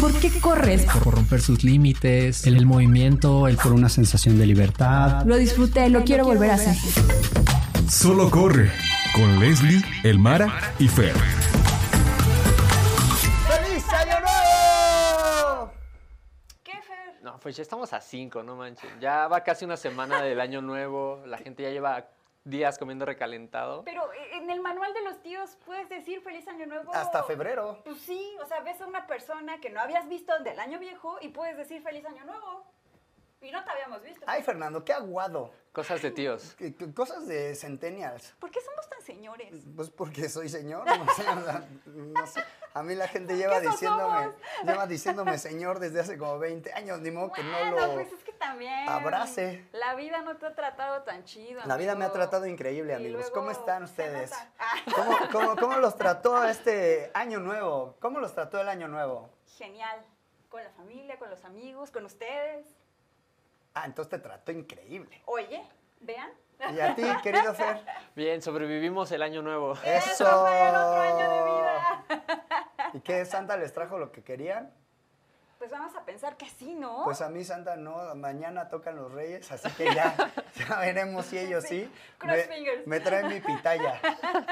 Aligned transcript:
¿Por 0.00 0.12
qué 0.14 0.30
corres? 0.40 0.86
Por 1.04 1.14
romper 1.14 1.40
sus 1.42 1.64
límites, 1.64 2.46
el, 2.46 2.56
el 2.56 2.64
movimiento, 2.64 3.46
el 3.46 3.56
por 3.56 3.72
una 3.72 3.90
sensación 3.90 4.38
de 4.38 4.46
libertad. 4.46 5.24
Lo 5.26 5.36
disfruté, 5.36 5.90
lo 5.90 6.02
quiero 6.02 6.24
volver 6.24 6.50
a 6.50 6.54
hacer. 6.54 6.74
Solo 7.90 8.30
corre 8.30 8.72
con 9.14 9.38
Leslie, 9.38 9.82
Elmara 10.02 10.74
y 10.78 10.88
Fer. 10.88 11.14
¡Feliz 13.48 13.84
Año 13.92 14.18
Nuevo! 14.20 15.72
¿Qué, 16.64 16.72
Fer? 16.72 17.22
No, 17.22 17.38
pues 17.38 17.56
ya 17.56 17.62
estamos 17.62 17.92
a 17.92 18.00
5, 18.00 18.42
no 18.42 18.56
manches. 18.56 18.90
Ya 18.98 19.28
va 19.28 19.44
casi 19.44 19.66
una 19.66 19.76
semana 19.76 20.22
del 20.22 20.40
año 20.40 20.62
nuevo. 20.62 21.22
La 21.26 21.36
gente 21.36 21.62
ya 21.64 21.70
lleva 21.70 22.06
días 22.44 22.78
comiendo 22.78 23.04
recalentado. 23.04 23.84
Pero 23.84 24.12
eh, 24.12 24.36
en 24.38 24.50
el 24.50 24.60
manual 24.60 24.92
de 24.94 25.02
los 25.02 25.20
tíos 25.22 25.58
puedes 25.64 25.88
decir 25.88 26.20
feliz 26.22 26.46
año 26.48 26.66
nuevo. 26.66 26.94
Hasta 26.94 27.22
febrero. 27.24 27.80
Pues 27.84 27.98
sí, 27.98 28.36
o 28.42 28.46
sea, 28.46 28.60
ves 28.60 28.80
a 28.80 28.86
una 28.86 29.06
persona 29.06 29.60
que 29.60 29.70
no 29.70 29.80
habías 29.80 30.08
visto 30.08 30.36
del 30.40 30.58
año 30.58 30.78
viejo 30.78 31.18
y 31.20 31.28
puedes 31.28 31.56
decir 31.56 31.82
feliz 31.82 32.04
año 32.06 32.24
nuevo. 32.24 32.66
Y 33.42 33.50
no 33.50 33.62
te 33.64 33.70
habíamos 33.70 34.02
visto. 34.02 34.24
Ay, 34.26 34.42
Fernando, 34.42 34.84
qué 34.84 34.92
aguado. 34.92 35.50
Cosas 35.72 36.00
de 36.00 36.10
tíos. 36.10 36.54
Cosas 36.94 37.26
de 37.26 37.54
centennials. 37.56 38.34
¿Por 38.38 38.50
qué 38.50 38.60
somos 38.60 38.88
tan 38.88 39.00
señores? 39.00 39.64
Pues 39.74 39.90
porque 39.90 40.28
soy 40.28 40.48
señor, 40.48 40.86
no 40.86 41.14
sé, 41.14 41.22
o 41.28 41.44
sea, 41.44 41.68
no 41.86 42.26
sé. 42.26 42.44
A 42.74 42.82
mí 42.82 42.94
la 42.94 43.08
gente 43.08 43.36
lleva 43.36 43.58
diciéndome, 43.58 44.24
somos? 44.24 44.36
lleva 44.64 44.86
diciéndome 44.86 45.38
señor 45.38 45.78
desde 45.78 46.00
hace 46.00 46.18
como 46.18 46.38
20 46.38 46.72
años, 46.74 47.00
ni 47.00 47.10
modo 47.10 47.32
que 47.32 47.42
no 47.42 47.70
lo... 47.70 47.94
pues 47.94 48.12
es 48.12 48.22
que 48.22 48.32
también. 48.32 48.88
abrace. 48.88 49.66
La 49.72 49.94
vida 49.94 50.22
no 50.22 50.36
te 50.36 50.46
ha 50.46 50.54
tratado 50.54 51.02
tan 51.02 51.24
chido. 51.24 51.62
La 51.64 51.76
vida 51.76 51.94
me 51.94 52.04
ha 52.04 52.12
tratado 52.12 52.46
increíble, 52.46 52.92
Y 52.92 52.96
amigos. 52.96 53.30
¿Cómo 53.30 53.50
están 53.50 53.82
ustedes? 53.84 54.30
Ah, 54.58 54.74
¿Cómo, 54.94 55.16
cómo, 55.32 55.56
cómo 55.56 55.78
los 55.78 55.96
trató 55.96 56.44
este 56.48 57.10
año 57.14 57.40
nuevo? 57.40 57.96
¿Cómo 58.00 58.20
los 58.20 58.34
trató 58.34 58.60
el 58.60 58.68
año 58.68 58.88
nuevo? 58.88 59.30
Genial. 59.58 60.04
Con 60.48 60.62
la 60.62 60.70
familia, 60.70 61.18
con 61.18 61.30
los 61.30 61.44
amigos, 61.44 61.90
con 61.90 62.04
ustedes. 62.04 62.66
Ah, 63.74 63.84
entonces 63.86 64.10
te 64.10 64.18
trató 64.18 64.52
increíble. 64.52 65.22
Oye, 65.26 65.62
vean. 66.00 66.30
¿Y 66.74 66.78
a 66.80 66.94
ti, 66.94 67.02
querido 67.22 67.54
Fer? 67.54 67.80
Bien, 68.14 68.40
sobrevivimos 68.40 69.10
el 69.12 69.22
año 69.22 69.42
nuevo. 69.42 69.72
¡Eso! 69.84 70.24
fue 70.24 70.68
el 70.68 70.74
otro 70.76 71.00
año 71.00 71.30
de 71.30 71.42
vida. 71.44 72.04
¿Y 72.92 73.00
qué? 73.00 73.24
¿Santa 73.24 73.56
les 73.56 73.72
trajo 73.72 73.98
lo 73.98 74.12
que 74.12 74.22
querían? 74.22 74.72
Pues 75.62 75.70
vamos 75.70 75.94
a 75.94 76.04
pensar 76.04 76.36
que 76.36 76.46
sí, 76.58 76.74
¿no? 76.74 77.04
Pues 77.04 77.20
a 77.20 77.28
mí 77.28 77.44
Santa 77.44 77.76
no, 77.76 78.16
mañana 78.16 78.68
tocan 78.68 78.96
los 78.96 79.12
reyes, 79.12 79.52
así 79.52 79.70
que 79.76 79.84
ya, 79.94 80.12
ya 80.56 80.80
veremos 80.80 81.26
si 81.26 81.38
ellos 81.38 81.62
sí. 81.62 81.88
cross 82.18 82.36
me, 82.36 82.42
fingers. 82.42 82.84
me 82.88 82.98
traen 82.98 83.28
mi 83.28 83.40
pitaya, 83.40 84.00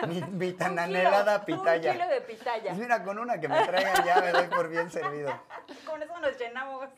mi, 0.06 0.22
mi 0.31 0.53
tan 0.53 0.78
anhelada 0.78 1.44
kilo, 1.44 1.62
pitaya. 1.62 1.91
Un 1.91 1.98
kilo 1.98 2.08
de 2.11 2.20
pitaya. 2.20 2.62
Pues 2.62 2.78
mira, 2.78 3.03
con 3.03 3.19
una 3.19 3.41
que 3.41 3.48
me 3.48 3.61
traigan 3.66 4.05
ya 4.05 4.20
me 4.20 4.31
doy 4.31 4.47
por 4.47 4.69
bien 4.69 4.88
servido. 4.88 5.33
Con 5.84 6.00
eso 6.00 6.16
nos 6.20 6.38
llenamos. 6.38 6.88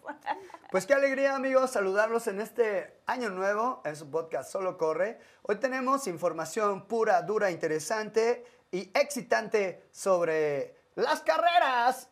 Pues 0.70 0.84
qué 0.84 0.92
alegría 0.92 1.34
amigos 1.34 1.70
saludarlos 1.70 2.26
en 2.26 2.42
este 2.42 3.00
año 3.06 3.30
nuevo 3.30 3.80
en 3.86 3.96
su 3.96 4.10
podcast 4.10 4.52
Solo 4.52 4.76
Corre. 4.76 5.20
Hoy 5.40 5.56
tenemos 5.56 6.06
información 6.06 6.86
pura, 6.86 7.22
dura, 7.22 7.50
interesante 7.50 8.44
y 8.70 8.90
excitante 8.92 9.86
sobre 9.90 10.76
las 10.96 11.22
carreras. 11.22 12.10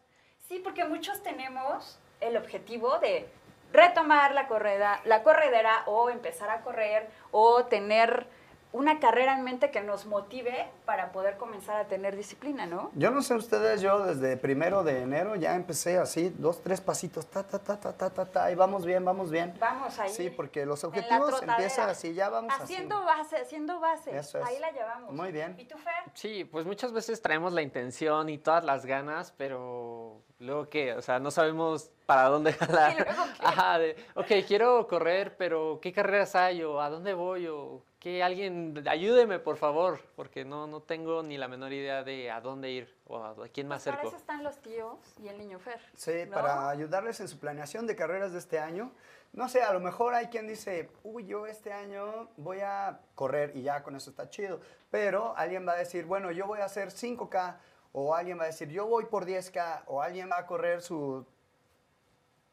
Sí, 0.50 0.58
porque 0.58 0.84
muchos 0.84 1.22
tenemos 1.22 1.96
el 2.20 2.36
objetivo 2.36 2.98
de 2.98 3.24
retomar 3.72 4.34
la 4.34 4.48
correda, 4.48 5.00
la 5.04 5.22
corredera 5.22 5.84
o 5.86 6.10
empezar 6.10 6.50
a 6.50 6.62
correr 6.62 7.08
o 7.30 7.66
tener 7.66 8.26
una 8.72 9.00
carrera 9.00 9.36
en 9.36 9.42
mente 9.42 9.70
que 9.70 9.80
nos 9.80 10.06
motive 10.06 10.68
para 10.84 11.10
poder 11.10 11.36
comenzar 11.36 11.76
a 11.76 11.84
tener 11.86 12.14
disciplina, 12.16 12.66
¿no? 12.66 12.90
Yo 12.94 13.10
no 13.10 13.20
sé 13.22 13.34
ustedes, 13.34 13.80
yo 13.80 14.04
desde 14.06 14.36
primero 14.36 14.84
de 14.84 15.02
enero 15.02 15.34
ya 15.34 15.56
empecé 15.56 15.98
así, 15.98 16.32
dos, 16.38 16.62
tres 16.62 16.80
pasitos, 16.80 17.26
ta, 17.26 17.42
ta, 17.42 17.58
ta, 17.58 17.80
ta, 17.80 17.92
ta, 17.92 18.10
ta, 18.10 18.24
ta, 18.26 18.52
y 18.52 18.54
vamos 18.54 18.84
bien, 18.86 19.04
vamos 19.04 19.30
bien. 19.30 19.54
Vamos 19.58 19.98
ahí. 19.98 20.10
Sí, 20.10 20.30
porque 20.30 20.64
los 20.66 20.84
objetivos 20.84 21.42
empiezan 21.42 21.88
así, 21.90 22.14
ya 22.14 22.28
vamos 22.28 22.52
Haciendo 22.54 22.96
así. 22.98 23.06
base, 23.06 23.36
haciendo 23.38 23.80
base. 23.80 24.16
Eso 24.16 24.38
es. 24.38 24.44
Ahí 24.46 24.58
la 24.60 24.70
llevamos. 24.70 25.12
Muy 25.12 25.32
bien. 25.32 25.56
¿Y 25.58 25.64
tú, 25.64 25.76
Fer? 25.76 25.92
Sí, 26.14 26.44
pues 26.44 26.64
muchas 26.64 26.92
veces 26.92 27.20
traemos 27.20 27.52
la 27.52 27.62
intención 27.62 28.28
y 28.28 28.38
todas 28.38 28.62
las 28.64 28.86
ganas, 28.86 29.32
pero 29.36 30.22
luego 30.38 30.68
qué, 30.68 30.94
o 30.94 31.02
sea, 31.02 31.18
no 31.18 31.30
sabemos 31.32 31.90
para 32.06 32.28
dónde 32.28 32.52
jalar. 32.54 32.92
¿Y 32.92 32.94
luego 33.02 33.24
qué? 33.40 33.46
Ajá, 33.46 33.78
de, 33.80 33.96
ok, 34.14 34.46
quiero 34.46 34.86
correr, 34.86 35.36
pero 35.36 35.80
¿qué 35.82 35.92
carreras 35.92 36.36
hay 36.36 36.62
o 36.62 36.80
a 36.80 36.88
dónde 36.88 37.14
voy 37.14 37.46
o 37.48 37.82
que 38.00 38.22
alguien 38.22 38.82
ayúdeme, 38.88 39.38
por 39.38 39.58
favor, 39.58 40.00
porque 40.16 40.44
no, 40.44 40.66
no 40.66 40.80
tengo 40.80 41.22
ni 41.22 41.36
la 41.36 41.48
menor 41.48 41.72
idea 41.72 42.02
de 42.02 42.30
a 42.30 42.40
dónde 42.40 42.70
ir 42.70 42.96
o 43.06 43.18
a, 43.18 43.30
a 43.30 43.48
quién 43.52 43.68
me 43.68 43.74
Pues 43.74 43.84
para 43.84 43.96
acerco. 43.96 44.08
eso 44.08 44.16
están 44.16 44.42
los 44.42 44.56
tíos 44.58 44.96
y 45.22 45.28
el 45.28 45.36
niño 45.36 45.58
Fer. 45.58 45.78
Sí, 45.94 46.24
¿no? 46.26 46.32
para 46.32 46.70
ayudarles 46.70 47.20
en 47.20 47.28
su 47.28 47.38
planeación 47.38 47.86
de 47.86 47.94
carreras 47.94 48.32
de 48.32 48.38
este 48.38 48.58
año. 48.58 48.90
No 49.32 49.48
sé, 49.48 49.62
a 49.62 49.72
lo 49.72 49.80
mejor 49.80 50.14
hay 50.14 50.26
quien 50.26 50.48
dice, 50.48 50.90
uy, 51.04 51.26
yo 51.26 51.46
este 51.46 51.72
año 51.72 52.30
voy 52.38 52.60
a 52.60 53.00
correr 53.14 53.52
y 53.54 53.62
ya 53.62 53.82
con 53.82 53.94
eso 53.94 54.10
está 54.10 54.28
chido. 54.30 54.60
Pero 54.90 55.36
alguien 55.36 55.68
va 55.68 55.72
a 55.74 55.76
decir, 55.76 56.04
bueno, 56.06 56.32
yo 56.32 56.46
voy 56.46 56.60
a 56.60 56.64
hacer 56.64 56.88
5K. 56.88 57.56
O 57.92 58.14
alguien 58.14 58.38
va 58.38 58.44
a 58.44 58.46
decir, 58.46 58.68
yo 58.70 58.86
voy 58.86 59.04
por 59.04 59.26
10K. 59.26 59.82
O 59.86 60.00
alguien 60.02 60.28
va 60.30 60.38
a 60.38 60.46
correr 60.46 60.80
su 60.80 61.24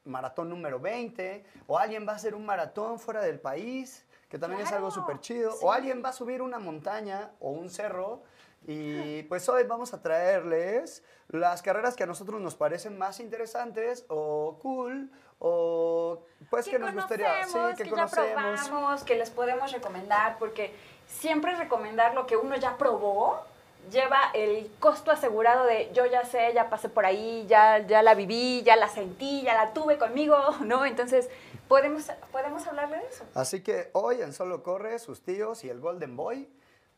maratón 0.06 0.50
número 0.50 0.80
20. 0.80 1.46
O 1.68 1.80
alguien 1.80 2.08
va 2.08 2.14
a 2.14 2.16
hacer 2.18 2.36
un 2.36 2.46
maratón 2.46 3.00
fuera 3.00 3.22
del 3.22 3.40
país, 3.40 4.06
que 4.30 4.38
también 4.38 4.62
es 4.62 4.72
algo 4.72 4.92
súper 4.92 5.20
chido. 5.20 5.52
sí. 5.52 5.60
O 5.62 5.72
alguien 5.72 6.02
va 6.04 6.10
a 6.10 6.14
subir 6.14 6.42
una 6.42 6.60
montaña 6.60 7.32
o 7.40 7.52
un 7.52 7.70
cerro. 7.70 8.24
Y 8.66 9.24
pues 9.24 9.48
hoy 9.48 9.64
vamos 9.64 9.94
a 9.94 10.02
traerles 10.02 11.04
las 11.30 11.62
carreras 11.62 11.96
que 11.96 12.04
a 12.04 12.08
nosotros 12.08 12.42
nos 12.42 12.56
parecen 12.56 12.98
más 12.98 13.20
interesantes 13.20 14.06
o 14.10 14.58
cool 14.62 15.10
o 15.40 16.24
pues 16.50 16.68
que, 16.68 16.80
nos 16.80 16.94
gustaría, 16.94 17.46
sí, 17.46 17.58
que, 17.78 17.84
ya 17.86 17.90
conocemos. 17.90 18.68
probamos, 18.68 19.04
que 19.04 19.16
les 19.16 19.30
podemos 19.30 19.72
recomendar, 19.72 20.38
porque 20.40 20.74
siempre 21.08 21.56
recomendar 21.56 22.16
lo 22.16 22.26
que 22.26 22.36
uno 22.38 22.56
ya 22.56 22.78
probó 22.78 23.44
lleva 23.92 24.20
el 24.34 24.70
costo 24.80 25.12
asegurado 25.12 25.66
de 25.66 25.90
yo 25.94 26.06
ya 26.06 26.26
sé, 26.26 26.52
ya 26.54 26.70
pasé 26.70 26.90
por 26.90 27.06
ahí, 27.06 27.46
ya, 27.48 27.80
ya 27.80 28.02
la 28.02 28.16
viví, 28.16 28.64
ya 28.64 28.76
la 28.76 28.90
sentí, 28.90 29.44
ya 29.44 29.54
la 29.54 29.74
tuve 29.74 29.98
conmigo, 29.98 30.38
¿no? 30.62 30.86
Entonces, 30.86 31.30
podemos, 31.68 32.06
podemos 32.32 32.66
hablarle 32.68 32.98
de 33.00 33.08
eso. 33.08 33.26
Así 33.36 33.62
que 33.62 33.90
hoy 33.94 34.22
en 34.22 34.34
Solo 34.34 34.64
Corre, 34.64 35.00
sus 35.00 35.24
tíos 35.24 35.64
y 35.64 35.70
el 35.70 35.80
Golden 35.80 36.16
Boy 36.16 36.50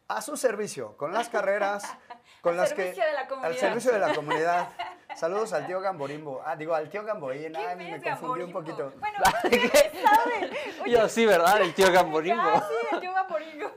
a 0.07 0.22
su 0.22 0.38
servicio 0.38 0.97
con 0.97 1.13
las 1.13 1.30
carreras 1.30 1.84
con 2.41 2.53
Al 2.53 2.57
las 2.57 2.69
servicio 2.69 3.03
que 3.03 3.09
de 3.09 3.13
la 3.16 3.28
comunidad. 3.28 3.52
al 3.52 3.57
servicio 3.57 3.91
de 3.91 4.00
la 4.00 4.13
comunidad. 4.16 4.69
Saludos 5.16 5.53
al 5.53 5.66
tío 5.66 5.81
Gamborimbo. 5.81 6.41
Ah, 6.46 6.56
digo 6.56 6.74
al 6.74 6.88
tío 6.90 7.03
Gamboín. 7.03 7.52
¿Qué 7.52 7.57
Ay, 7.57 7.75
me 7.75 8.02
confundí 8.02 8.44
un 8.44 8.52
poquito. 8.53 8.94
Bueno, 9.00 9.18
¿qué 9.50 9.91
sabe? 10.03 10.52
Oye, 10.84 10.91
Yo 10.91 11.09
sí, 11.09 11.25
¿verdad? 11.25 11.62
El 11.62 11.74
tío 11.74 11.91
Gamborimbo. 11.91 12.41
ah, 12.41 12.68
sí, 12.69 12.88
el 12.96 13.00
tío 13.01 13.13
Gamborimbo. 13.13 13.72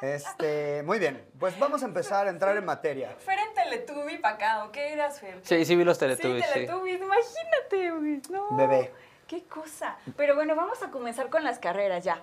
Este, 0.00 0.82
muy 0.82 0.98
bien. 0.98 1.24
Pues 1.38 1.56
vamos 1.60 1.82
a 1.82 1.86
empezar 1.86 2.26
a 2.26 2.30
entrar 2.30 2.56
en 2.56 2.64
materia. 2.64 3.14
Fer 3.20 3.38
en 3.38 3.54
Teletubby 3.54 4.18
para 4.18 4.34
acá, 4.34 4.64
¿o 4.64 4.72
qué 4.72 4.92
eras, 4.92 5.20
Fer? 5.20 5.38
Sí, 5.44 5.64
sí 5.64 5.76
vi 5.76 5.84
los 5.84 5.96
Sí, 5.96 6.00
Teletubbies, 6.00 6.44
sí. 6.46 6.52
Teletubbies, 6.54 7.00
imagínate, 7.00 7.90
güey. 7.92 8.22
No. 8.30 8.56
Bebé. 8.56 8.92
Qué 9.32 9.44
cosa. 9.44 9.96
Pero 10.18 10.34
bueno, 10.34 10.54
vamos 10.54 10.82
a 10.82 10.90
comenzar 10.90 11.30
con 11.30 11.42
las 11.42 11.58
carreras 11.58 12.04
ya. 12.04 12.20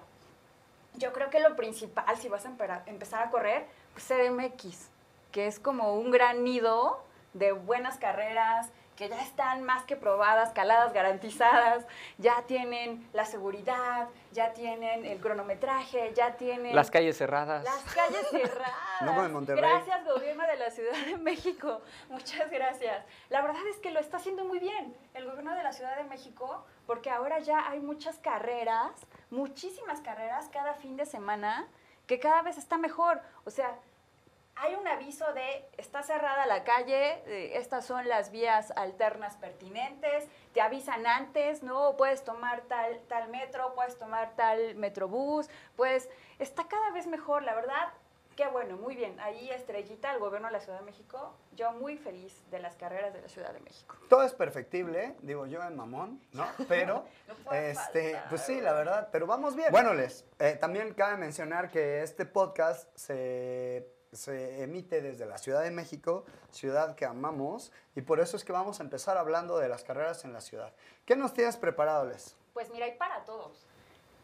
Yo 0.93 1.11
creo 1.11 1.31
que 1.31 1.39
lo 1.39 1.55
principal, 1.55 2.05
si 2.17 2.29
vas 2.29 2.45
a 2.45 2.83
empezar 2.85 3.27
a 3.27 3.31
correr, 3.31 3.65
pues 3.93 4.05
CDMX, 4.05 4.89
que 5.31 5.47
es 5.47 5.59
como 5.59 5.95
un 5.95 6.11
gran 6.11 6.43
nido 6.43 7.03
de 7.33 7.51
buenas 7.51 7.97
carreras 7.97 8.69
que 8.99 9.07
ya 9.07 9.21
están 9.21 9.63
más 9.63 9.85
que 9.85 9.95
probadas, 9.95 10.51
caladas, 10.51 10.91
garantizadas, 10.91 11.85
ya 12.17 12.41
tienen 12.47 13.09
la 13.13 13.23
seguridad, 13.23 14.09
ya 14.33 14.51
tienen 14.51 15.05
el 15.05 15.21
cronometraje, 15.21 16.11
ya 16.13 16.35
tienen... 16.35 16.75
Las 16.75 16.91
calles 16.91 17.17
cerradas. 17.17 17.63
Las 17.63 17.81
calles 17.95 18.27
cerradas. 18.29 19.01
No 19.03 19.25
en 19.25 19.31
Monterrey. 19.31 19.61
Gracias, 19.61 20.03
gobierno 20.03 20.45
de 20.45 20.57
la 20.57 20.69
Ciudad 20.69 21.05
de 21.05 21.15
México. 21.15 21.81
Muchas 22.09 22.51
gracias. 22.51 23.05
La 23.29 23.41
verdad 23.41 23.65
es 23.69 23.77
que 23.77 23.91
lo 23.91 24.01
está 24.01 24.17
haciendo 24.17 24.43
muy 24.43 24.59
bien 24.59 24.93
el 25.13 25.23
gobierno 25.23 25.55
de 25.55 25.63
la 25.63 25.71
Ciudad 25.71 25.95
de 25.95 26.03
México, 26.03 26.65
porque 26.85 27.09
ahora 27.09 27.39
ya 27.39 27.69
hay 27.69 27.79
muchas 27.79 28.19
carreras, 28.19 28.91
muchísimas 29.29 30.01
carreras 30.01 30.49
cada 30.51 30.73
fin 30.73 30.97
de 30.97 31.05
semana, 31.05 31.69
que 32.05 32.19
cada 32.19 32.41
vez 32.41 32.57
está 32.57 32.77
mejor. 32.77 33.21
O 33.45 33.49
sea, 33.49 33.79
hay 34.59 34.75
un 34.75 34.87
aviso 34.87 35.31
de 35.33 35.65
está 35.77 36.03
cerrada 36.03 36.45
la 36.45 36.63
calle, 36.63 37.21
eh, 37.25 37.57
estas 37.57 37.85
son 37.85 38.07
las 38.09 38.29
vías 38.29 38.71
alternas 38.75 39.37
pertinentes, 39.37 40.27
te 40.53 40.61
avisan 40.61 41.07
antes, 41.07 41.63
¿no? 41.63 41.95
Puedes 41.95 42.23
tomar 42.23 42.61
tal, 42.63 42.99
tal 43.07 43.29
metro, 43.29 43.73
puedes 43.73 43.97
tomar 43.97 44.35
tal 44.35 44.75
metrobús, 44.75 45.49
pues 45.77 46.09
está 46.39 46.67
cada 46.67 46.91
vez 46.91 47.07
mejor, 47.07 47.43
la 47.43 47.55
verdad. 47.55 47.89
Qué 48.35 48.47
bueno, 48.47 48.77
muy 48.77 48.95
bien. 48.95 49.19
Ahí 49.19 49.49
estrellita 49.49 50.11
al 50.11 50.19
gobierno 50.19 50.47
de 50.47 50.53
la 50.53 50.61
Ciudad 50.61 50.79
de 50.79 50.85
México. 50.85 51.33
Yo 51.57 51.73
muy 51.73 51.97
feliz 51.97 52.41
de 52.51 52.59
las 52.59 52.77
carreras 52.77 53.13
de 53.13 53.21
la 53.21 53.27
Ciudad 53.27 53.51
de 53.51 53.59
México. 53.59 53.97
Todo 54.07 54.23
es 54.23 54.33
perfectible, 54.33 55.17
digo 55.21 55.45
yo 55.45 55.61
en 55.61 55.75
mamón, 55.75 56.21
¿no? 56.31 56.45
Pero, 56.69 57.03
No 57.45 57.51
este, 57.53 58.13
faltar. 58.13 58.29
pues 58.29 58.41
sí, 58.43 58.61
la 58.61 58.71
verdad, 58.71 59.09
pero 59.11 59.27
vamos 59.27 59.57
bien. 59.57 59.69
Bueno, 59.71 59.93
les, 59.93 60.25
eh, 60.39 60.57
también 60.59 60.93
cabe 60.93 61.17
mencionar 61.17 61.69
que 61.69 62.01
este 62.01 62.25
podcast 62.25 62.87
se 62.97 63.98
se 64.11 64.63
emite 64.63 65.01
desde 65.01 65.25
la 65.25 65.37
Ciudad 65.37 65.61
de 65.61 65.71
México, 65.71 66.25
ciudad 66.51 66.95
que 66.95 67.05
amamos, 67.05 67.71
y 67.95 68.01
por 68.01 68.19
eso 68.19 68.37
es 68.37 68.43
que 68.43 68.51
vamos 68.51 68.79
a 68.79 68.83
empezar 68.83 69.17
hablando 69.17 69.59
de 69.59 69.69
las 69.69 69.83
carreras 69.83 70.25
en 70.25 70.33
la 70.33 70.41
ciudad. 70.41 70.73
¿Qué 71.05 71.15
nos 71.15 71.33
tienes 71.33 71.57
preparado, 71.57 72.05
Les? 72.05 72.35
Pues 72.53 72.69
mira, 72.71 72.85
hay 72.85 72.95
para 72.97 73.23
todos. 73.25 73.65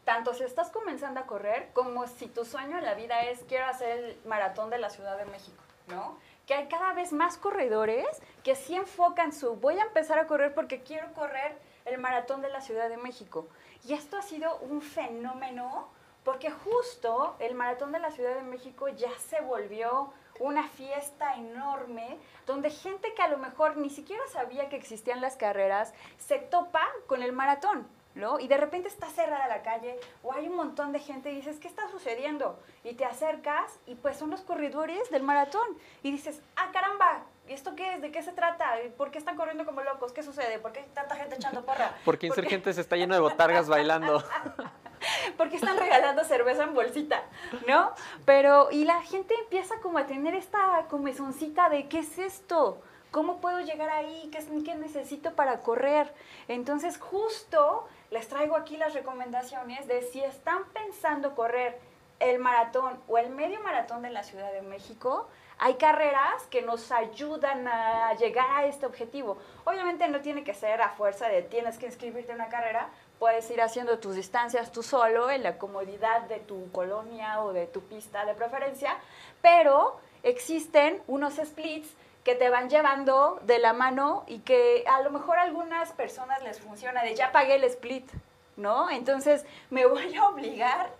Tanto 0.04 0.34
si 0.34 0.44
estás 0.44 0.70
comenzando 0.70 1.20
a 1.20 1.26
correr 1.26 1.70
como 1.72 2.06
si 2.06 2.26
tu 2.26 2.44
sueño 2.44 2.78
en 2.78 2.84
la 2.84 2.94
vida 2.94 3.22
es 3.22 3.40
quiero 3.48 3.66
hacer 3.66 3.90
el 3.90 4.18
maratón 4.24 4.70
de 4.70 4.78
la 4.78 4.90
Ciudad 4.90 5.16
de 5.18 5.24
México, 5.24 5.62
¿no? 5.88 6.18
Que 6.46 6.54
hay 6.54 6.68
cada 6.68 6.92
vez 6.92 7.12
más 7.12 7.36
corredores 7.38 8.06
que 8.44 8.54
sí 8.54 8.76
enfocan 8.76 9.32
su 9.32 9.56
voy 9.56 9.78
a 9.78 9.82
empezar 9.82 10.20
a 10.20 10.28
correr 10.28 10.54
porque 10.54 10.82
quiero 10.82 11.12
correr 11.12 11.56
el 11.84 11.98
maratón 11.98 12.40
de 12.40 12.48
la 12.50 12.60
Ciudad 12.60 12.88
de 12.88 12.96
México. 12.96 13.48
Y 13.84 13.94
esto 13.94 14.16
ha 14.16 14.22
sido 14.22 14.56
un 14.58 14.80
fenómeno 14.80 15.88
porque 16.26 16.50
justo 16.50 17.36
el 17.38 17.54
maratón 17.54 17.92
de 17.92 18.00
la 18.00 18.10
Ciudad 18.10 18.34
de 18.34 18.42
México 18.42 18.88
ya 18.88 19.12
se 19.16 19.40
volvió 19.40 20.12
una 20.40 20.66
fiesta 20.66 21.36
enorme 21.36 22.18
donde 22.46 22.68
gente 22.70 23.14
que 23.14 23.22
a 23.22 23.28
lo 23.28 23.38
mejor 23.38 23.76
ni 23.76 23.90
siquiera 23.90 24.24
sabía 24.26 24.68
que 24.68 24.74
existían 24.74 25.20
las 25.20 25.36
carreras 25.36 25.94
se 26.18 26.38
topa 26.38 26.82
con 27.06 27.22
el 27.22 27.32
maratón. 27.32 27.86
¿no? 28.16 28.40
Y 28.40 28.48
de 28.48 28.56
repente 28.56 28.88
está 28.88 29.08
cerrada 29.10 29.46
la 29.46 29.62
calle 29.62 30.00
o 30.22 30.32
hay 30.32 30.48
un 30.48 30.56
montón 30.56 30.90
de 30.90 31.00
gente 31.00 31.30
y 31.30 31.36
dices, 31.36 31.58
¿qué 31.60 31.68
está 31.68 31.86
sucediendo? 31.90 32.58
Y 32.82 32.94
te 32.94 33.04
acercas 33.04 33.78
y 33.86 33.94
pues 33.94 34.16
son 34.16 34.30
los 34.30 34.40
corredores 34.40 35.10
del 35.10 35.22
maratón. 35.22 35.68
Y 36.02 36.10
dices, 36.10 36.40
ah, 36.56 36.70
caramba, 36.72 37.24
¿y 37.46 37.52
esto 37.52 37.76
qué 37.76 37.94
es? 37.94 38.00
¿De 38.00 38.10
qué 38.10 38.22
se 38.22 38.32
trata? 38.32 38.72
¿Por 38.96 39.10
qué 39.10 39.18
están 39.18 39.36
corriendo 39.36 39.66
como 39.66 39.82
locos? 39.82 40.12
¿Qué 40.12 40.22
sucede? 40.22 40.58
¿Por 40.58 40.72
qué 40.72 40.80
hay 40.80 40.86
tanta 40.94 41.14
gente 41.14 41.36
echando 41.36 41.66
porra? 41.66 41.94
Porque 42.06 42.26
Insurgentes 42.26 42.78
está 42.78 42.96
lleno 42.96 43.14
de 43.14 43.20
botargas 43.20 43.68
bailando. 43.68 44.24
porque 45.36 45.56
están 45.56 45.76
regalando 45.76 46.24
cerveza 46.24 46.64
en 46.64 46.74
bolsita, 46.74 47.22
¿no? 47.66 47.92
Pero, 48.24 48.70
y 48.70 48.84
la 48.84 49.02
gente 49.02 49.34
empieza 49.34 49.76
como 49.80 49.98
a 49.98 50.06
tener 50.06 50.34
esta 50.34 50.86
comezoncita 50.88 51.68
de, 51.68 51.88
¿qué 51.88 52.00
es 52.00 52.18
esto? 52.18 52.80
¿Cómo 53.10 53.40
puedo 53.40 53.60
llegar 53.60 53.88
ahí? 53.90 54.30
¿Qué, 54.32 54.44
¿Qué 54.64 54.74
necesito 54.74 55.34
para 55.34 55.62
correr? 55.62 56.12
Entonces, 56.48 56.98
justo 56.98 57.88
les 58.10 58.28
traigo 58.28 58.56
aquí 58.56 58.76
las 58.76 58.94
recomendaciones 58.94 59.86
de 59.86 60.02
si 60.02 60.22
están 60.22 60.64
pensando 60.72 61.34
correr 61.34 61.78
el 62.20 62.38
maratón 62.38 62.98
o 63.08 63.18
el 63.18 63.30
medio 63.30 63.60
maratón 63.60 64.02
de 64.02 64.10
la 64.10 64.22
Ciudad 64.22 64.52
de 64.52 64.62
México, 64.62 65.28
hay 65.58 65.74
carreras 65.74 66.46
que 66.50 66.62
nos 66.62 66.92
ayudan 66.92 67.66
a 67.66 68.14
llegar 68.14 68.50
a 68.50 68.66
este 68.66 68.86
objetivo. 68.86 69.38
Obviamente 69.64 70.06
no 70.08 70.20
tiene 70.20 70.44
que 70.44 70.54
ser 70.54 70.82
a 70.82 70.90
fuerza 70.90 71.28
de 71.28 71.42
tienes 71.42 71.78
que 71.78 71.86
inscribirte 71.86 72.32
en 72.32 72.36
una 72.36 72.48
carrera, 72.48 72.90
puedes 73.18 73.50
ir 73.50 73.60
haciendo 73.60 73.98
tus 73.98 74.14
distancias 74.14 74.72
tú 74.72 74.82
solo 74.82 75.30
en 75.30 75.42
la 75.42 75.58
comodidad 75.58 76.22
de 76.22 76.38
tu 76.40 76.70
colonia 76.72 77.42
o 77.42 77.52
de 77.52 77.66
tu 77.66 77.82
pista 77.82 78.24
de 78.24 78.34
preferencia, 78.34 78.96
pero 79.42 79.98
existen 80.22 81.02
unos 81.06 81.34
splits 81.34 81.94
que 82.24 82.34
te 82.34 82.50
van 82.50 82.68
llevando 82.68 83.38
de 83.42 83.58
la 83.58 83.72
mano 83.72 84.24
y 84.26 84.40
que 84.40 84.84
a 84.88 85.00
lo 85.00 85.10
mejor 85.10 85.38
a 85.38 85.42
algunas 85.42 85.92
personas 85.92 86.42
les 86.42 86.60
funciona 86.60 87.02
de 87.02 87.14
ya 87.14 87.30
pagué 87.30 87.54
el 87.54 87.64
split, 87.64 88.10
¿no? 88.56 88.90
Entonces 88.90 89.46
me 89.70 89.86
voy 89.86 90.16
a 90.16 90.28
obligar 90.28 90.90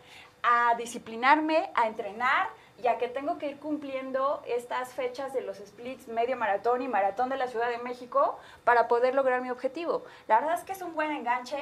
a 0.43 0.77
disciplinarme, 0.77 1.71
a 1.75 1.89
entrenar, 1.89 2.49
ya 2.79 2.99
que 2.99 3.09
tengo 3.09 3.39
que 3.39 3.49
ir 3.49 3.59
cumpliendo 3.59 4.43
estas 4.47 4.95
fechas 4.95 5.33
de 5.33 5.41
los 5.41 5.57
splits 5.57 6.07
medio 6.07 6.37
maratón 6.37 6.83
y 6.83 6.89
maratón 6.89 7.29
de 7.29 7.37
la 7.37 7.49
Ciudad 7.49 7.71
de 7.71 7.79
México 7.79 8.39
para 8.63 8.87
poder 8.87 9.15
lograr 9.15 9.41
mi 9.41 9.51
objetivo. 9.51 10.05
La 10.29 10.39
verdad 10.39 10.55
es 10.55 10.65
que 10.65 10.73
es 10.73 10.83
un 10.83 10.95
buen 10.95 11.11
enganche 11.11 11.59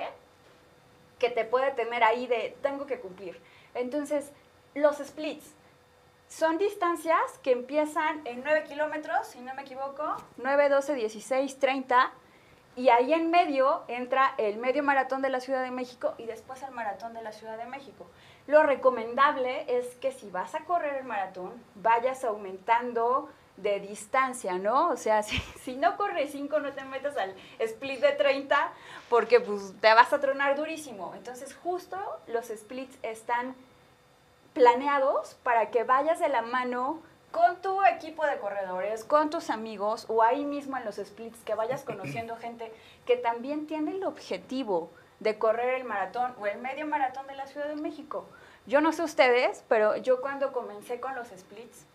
que 1.25 1.31
te 1.31 1.44
puede 1.44 1.71
tener 1.71 2.05
ahí 2.05 2.26
de 2.26 2.55
tengo 2.61 2.87
que 2.87 3.00
cumplir. 3.00 3.41
Entonces, 3.75 4.31
los 4.75 4.99
splits, 4.99 5.55
son 6.29 6.59
distancias 6.59 7.38
que 7.43 7.53
empiezan 7.53 8.26
en 8.26 8.43
9 8.43 8.65
kilómetros, 8.65 9.26
si 9.29 9.41
no 9.41 9.55
me 9.55 9.62
equivoco, 9.62 10.17
9, 10.37 10.69
12, 10.69 10.94
16, 10.94 11.59
30, 11.59 12.12
y 12.76 12.88
ahí 12.88 13.15
en 13.15 13.31
medio 13.31 13.85
entra 13.88 14.35
el 14.37 14.59
medio 14.59 14.82
maratón 14.82 15.23
de 15.23 15.31
la 15.31 15.41
Ciudad 15.41 15.62
de 15.62 15.71
México 15.71 16.15
y 16.19 16.26
después 16.26 16.62
el 16.62 16.73
maratón 16.73 17.15
de 17.15 17.23
la 17.23 17.32
Ciudad 17.32 17.56
de 17.56 17.67
México. 17.67 18.06
Lo 18.47 18.65
recomendable 18.65 19.65
es 19.79 19.94
que 19.97 20.12
si 20.12 20.29
vas 20.29 20.55
a 20.55 20.65
correr 20.65 20.97
el 20.97 21.05
maratón, 21.05 21.53
vayas 21.77 22.25
aumentando 22.25 23.31
de 23.56 23.81
distancia, 23.81 24.59
¿no? 24.59 24.89
O 24.89 24.97
sea, 24.97 25.23
si, 25.25 25.39
si 25.62 25.77
no 25.77 25.97
corres 25.97 26.33
5, 26.33 26.61
no 26.61 26.73
te 26.73 26.85
metas 26.85 27.17
al 27.17 27.35
split 27.59 28.01
de 28.01 28.12
30 28.12 28.73
porque 29.09 29.41
pues, 29.41 29.75
te 29.81 29.93
vas 29.95 30.12
a 30.12 30.21
tronar 30.21 30.56
durísimo. 30.56 31.12
Entonces, 31.17 31.55
justo 31.55 31.99
los 32.27 32.47
splits 32.47 32.97
están 33.03 33.55
planeados 34.53 35.35
para 35.43 35.71
que 35.71 35.85
vayas 35.85 36.21
de 36.21 36.29
la 36.29 36.43
mano 36.43 37.01
con 37.33 37.61
tu 37.61 37.83
equipo 37.85 38.25
de 38.25 38.39
corredores, 38.39 39.05
con 39.05 39.29
tus 39.29 39.51
amigos 39.51 40.06
o 40.09 40.23
ahí 40.23 40.45
mismo 40.45 40.77
en 40.77 40.85
los 40.85 40.97
splits 40.97 41.43
que 41.45 41.56
vayas 41.56 41.83
conociendo 41.85 42.37
gente 42.37 42.73
que 43.06 43.17
también 43.17 43.67
tiene 43.67 43.91
el 43.91 44.05
objetivo 44.05 44.91
de 45.19 45.39
correr 45.39 45.75
el 45.75 45.85
maratón 45.85 46.35
o 46.39 46.47
el 46.47 46.59
medio 46.59 46.87
maratón 46.87 47.27
de 47.27 47.35
la 47.35 47.47
Ciudad 47.47 47.67
de 47.67 47.77
México. 47.77 48.27
Yo 48.67 48.81
no 48.81 48.93
sé 48.93 49.03
ustedes, 49.03 49.65
pero 49.69 49.97
yo 49.97 50.21
cuando 50.21 50.53
comencé 50.53 51.01
con 51.01 51.15
los 51.15 51.29
splits, 51.29 51.87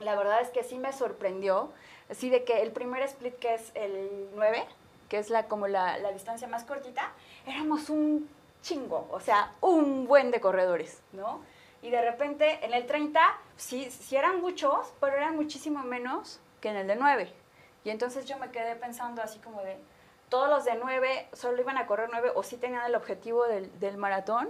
la 0.00 0.16
verdad 0.16 0.40
es 0.40 0.50
que 0.50 0.64
sí 0.64 0.78
me 0.78 0.92
sorprendió, 0.92 1.72
así 2.10 2.30
de 2.30 2.44
que 2.44 2.62
el 2.62 2.72
primer 2.72 3.02
split 3.02 3.38
que 3.38 3.54
es 3.54 3.72
el 3.74 4.28
9, 4.34 4.64
que 5.08 5.18
es 5.18 5.30
la, 5.30 5.46
como 5.46 5.68
la, 5.68 5.98
distancia 6.12 6.48
más 6.48 6.64
cortita, 6.64 7.12
éramos 7.46 7.90
un 7.90 8.28
chingo, 8.62 9.08
o 9.10 9.20
sea, 9.20 9.52
un 9.60 10.06
buen 10.06 10.30
de 10.30 10.40
corredores, 10.40 11.00
¿no? 11.12 11.40
y 11.82 11.90
de 11.90 12.00
repente 12.00 12.64
en 12.64 12.72
el 12.72 12.86
30 12.86 13.20
sí, 13.56 13.90
sí 13.90 14.16
eran 14.16 14.40
muchos, 14.40 14.94
pero 15.00 15.16
eran 15.16 15.36
muchísimo 15.36 15.82
menos 15.82 16.40
que 16.60 16.70
en 16.70 16.76
el 16.76 16.86
de 16.86 16.96
9. 16.96 17.32
Y 17.84 17.90
entonces 17.90 18.26
yo 18.26 18.38
me 18.38 18.50
quedé 18.52 18.76
pensando 18.76 19.20
así 19.20 19.40
como 19.40 19.60
de, 19.62 19.76
todos 20.28 20.48
los 20.48 20.64
de 20.64 20.76
9 20.76 21.28
solo 21.32 21.60
iban 21.60 21.76
a 21.76 21.86
correr 21.86 22.08
9 22.10 22.32
o 22.36 22.42
sí 22.44 22.56
tenían 22.56 22.86
el 22.86 22.94
objetivo 22.94 23.44
del, 23.46 23.78
del 23.80 23.96
maratón, 23.96 24.48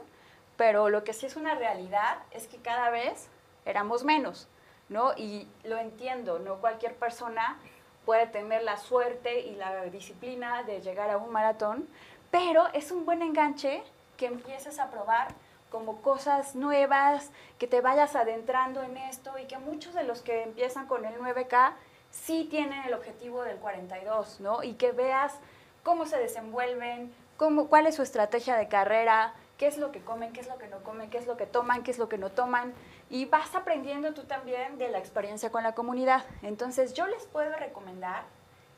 pero 0.58 0.90
lo 0.90 1.02
que 1.02 1.14
sí 1.14 1.24
es 1.24 1.36
una 1.36 1.54
realidad 1.54 2.18
es 2.30 2.46
que 2.46 2.58
cada 2.58 2.90
vez 2.90 3.28
éramos 3.64 4.04
menos, 4.04 4.46
¿no? 4.92 5.12
Y 5.16 5.48
lo 5.64 5.78
entiendo, 5.78 6.38
no 6.38 6.56
cualquier 6.56 6.94
persona 6.94 7.58
puede 8.04 8.26
tener 8.26 8.62
la 8.62 8.76
suerte 8.76 9.40
y 9.40 9.54
la 9.54 9.84
disciplina 9.86 10.62
de 10.62 10.80
llegar 10.80 11.10
a 11.10 11.16
un 11.16 11.30
maratón, 11.30 11.88
pero 12.30 12.66
es 12.72 12.90
un 12.90 13.04
buen 13.04 13.22
enganche 13.22 13.82
que 14.16 14.26
empieces 14.26 14.78
a 14.78 14.90
probar 14.90 15.28
como 15.70 16.02
cosas 16.02 16.54
nuevas, 16.54 17.30
que 17.58 17.66
te 17.66 17.80
vayas 17.80 18.14
adentrando 18.14 18.82
en 18.82 18.96
esto 18.98 19.38
y 19.38 19.46
que 19.46 19.58
muchos 19.58 19.94
de 19.94 20.04
los 20.04 20.20
que 20.20 20.42
empiezan 20.42 20.86
con 20.86 21.04
el 21.04 21.18
9K 21.18 21.72
sí 22.10 22.46
tienen 22.50 22.82
el 22.84 22.92
objetivo 22.92 23.42
del 23.42 23.56
42, 23.56 24.40
¿no? 24.40 24.62
Y 24.62 24.74
que 24.74 24.92
veas 24.92 25.34
cómo 25.82 26.04
se 26.04 26.18
desenvuelven, 26.18 27.12
cómo, 27.38 27.68
cuál 27.68 27.86
es 27.86 27.94
su 27.94 28.02
estrategia 28.02 28.56
de 28.56 28.68
carrera, 28.68 29.32
qué 29.56 29.66
es 29.66 29.78
lo 29.78 29.92
que 29.92 30.00
comen, 30.00 30.32
qué 30.32 30.40
es 30.40 30.48
lo 30.48 30.58
que 30.58 30.68
no 30.68 30.82
comen, 30.82 31.08
qué 31.08 31.18
es 31.18 31.26
lo 31.26 31.36
que 31.36 31.46
toman, 31.46 31.82
qué 31.82 31.90
es 31.90 31.98
lo 31.98 32.08
que 32.08 32.18
no 32.18 32.30
toman. 32.30 32.74
Y 33.12 33.26
vas 33.26 33.54
aprendiendo 33.54 34.12
tú 34.12 34.24
también 34.24 34.78
de 34.78 34.88
la 34.88 34.98
experiencia 34.98 35.52
con 35.52 35.62
la 35.62 35.76
comunidad. 35.76 36.24
Entonces 36.42 36.94
yo 36.94 37.06
les 37.06 37.24
puedo 37.26 37.54
recomendar 37.54 38.24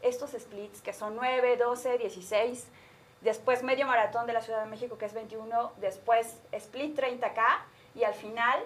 estos 0.02 0.32
splits 0.32 0.82
que 0.82 0.92
son 0.92 1.16
9, 1.16 1.56
12, 1.56 1.96
16 1.96 2.66
después 3.24 3.62
medio 3.62 3.86
maratón 3.86 4.26
de 4.26 4.34
la 4.34 4.42
Ciudad 4.42 4.62
de 4.62 4.70
México, 4.70 4.98
que 4.98 5.06
es 5.06 5.14
21, 5.14 5.72
después 5.78 6.36
split 6.52 6.96
30K 6.96 7.42
y 7.94 8.04
al 8.04 8.14
final, 8.14 8.60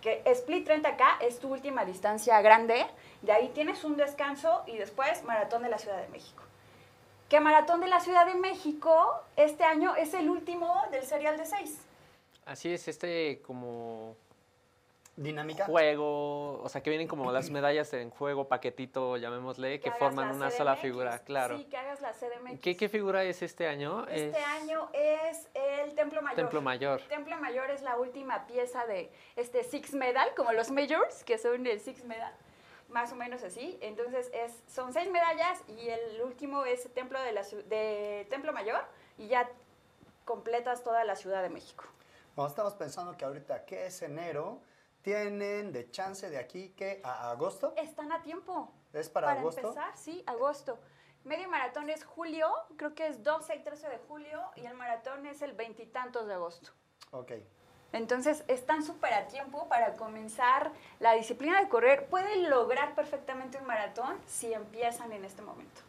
que 0.00 0.22
split 0.26 0.68
30K 0.68 1.22
es 1.22 1.38
tu 1.38 1.50
última 1.50 1.84
distancia 1.84 2.40
grande, 2.42 2.86
de 3.22 3.32
ahí 3.32 3.48
tienes 3.54 3.82
un 3.84 3.96
descanso 3.96 4.62
y 4.66 4.76
después 4.76 5.24
maratón 5.24 5.62
de 5.62 5.70
la 5.70 5.78
Ciudad 5.78 6.00
de 6.00 6.08
México. 6.08 6.42
Que 7.28 7.40
maratón 7.40 7.80
de 7.80 7.88
la 7.88 8.00
Ciudad 8.00 8.26
de 8.26 8.34
México 8.34 9.22
este 9.36 9.64
año 9.64 9.96
es 9.96 10.12
el 10.12 10.28
último 10.28 10.82
del 10.90 11.04
serial 11.04 11.38
de 11.38 11.46
6. 11.46 11.78
Así 12.44 12.74
es, 12.74 12.88
este 12.88 13.40
como 13.40 14.16
dinámica. 15.16 15.66
Juego, 15.66 16.62
o 16.62 16.68
sea, 16.68 16.82
que 16.82 16.90
vienen 16.90 17.08
como 17.08 17.30
las 17.32 17.50
medallas 17.50 17.92
en 17.92 18.10
juego, 18.10 18.48
paquetito, 18.48 19.16
llamémosle, 19.16 19.80
que, 19.80 19.90
forman 19.92 20.34
una 20.34 20.50
sola 20.50 20.76
figura, 20.76 21.18
claro. 21.20 21.58
Sí, 21.58 21.64
que 21.64 21.76
hagas 21.76 22.00
la 22.00 22.12
CDMX. 22.12 22.60
¿Qué, 22.60 22.76
¿Qué, 22.76 22.88
figura 22.88 23.24
es 23.24 23.42
este 23.42 23.66
año? 23.66 24.06
Este 24.08 24.38
año 24.38 24.88
es 24.92 25.48
el 25.54 25.94
Templo 25.94 26.22
Mayor. 26.22 26.36
Templo 26.36 26.62
Mayor. 26.62 27.00
Templo 27.08 27.36
Mayor 27.38 27.70
es 27.70 27.82
la 27.82 27.96
última 27.96 28.46
pieza 28.46 28.86
de 28.86 29.10
este 29.36 29.64
Six 29.64 29.94
Medal, 29.94 30.30
como 30.36 30.52
los 30.52 30.70
Majors, 30.70 31.24
que 31.24 31.38
son 31.38 31.66
el 31.66 31.80
Six 31.80 32.04
Medal, 32.04 32.32
más 32.88 33.12
o 33.12 33.16
menos 33.16 33.42
así. 33.42 33.78
Entonces, 33.80 34.30
es, 34.32 34.52
son 34.72 34.92
seis 34.92 35.10
medallas 35.10 35.60
y 35.68 35.88
el 35.88 36.22
último 36.22 36.64
es 36.64 36.92
Templo, 36.94 37.20
de, 37.20 37.32
la, 37.32 37.42
de 37.42 38.26
Templo 38.30 38.52
Mayor 38.52 38.82
y 39.18 39.28
ya 39.28 39.48
completas 40.24 40.82
toda 40.82 41.04
la 41.04 41.16
Ciudad 41.16 41.42
de 41.42 41.50
México. 41.50 41.84
Bueno, 42.34 42.48
estamos 42.48 42.74
pensando 42.74 43.16
que 43.16 43.24
ahorita, 43.24 43.64
que 43.66 43.86
es 43.86 44.00
enero, 44.00 44.58
tienen 45.02 45.72
de 45.72 45.90
chance 45.90 46.28
de 46.30 46.38
aquí 46.38 46.70
que 46.70 47.00
a 47.04 47.30
agosto. 47.30 47.74
Están 47.76 48.12
a 48.12 48.22
tiempo. 48.22 48.72
¿Es 48.92 49.08
para, 49.08 49.32
agosto? 49.32 49.60
Para 49.60 49.68
empezar, 49.68 49.96
sí, 49.96 50.22
agosto. 50.26 50.78
Medio 51.24 51.48
maratón 51.48 51.88
es 51.88 52.04
julio, 52.04 52.48
creo 52.76 52.94
que 52.94 53.06
es 53.06 53.22
12 53.22 53.54
y 53.56 53.58
13 53.60 53.88
de 53.88 53.98
julio, 54.08 54.40
y 54.56 54.66
el 54.66 54.74
maratón 54.74 55.24
es 55.26 55.40
el 55.42 55.52
veintitantos 55.52 56.26
de 56.26 56.34
agosto. 56.34 56.70
Ok. 57.12 57.32
Entonces, 57.92 58.42
están 58.48 58.82
súper 58.82 59.12
a 59.12 59.28
tiempo 59.28 59.68
para 59.68 59.96
comenzar 59.96 60.72
la 60.98 61.12
disciplina 61.12 61.60
de 61.60 61.68
correr. 61.68 62.06
Pueden 62.06 62.48
lograr 62.48 62.94
perfectamente 62.94 63.58
un 63.58 63.66
maratón 63.66 64.18
si 64.26 64.52
empiezan 64.52 65.12
en 65.12 65.24
este 65.24 65.42
momento. 65.42 65.82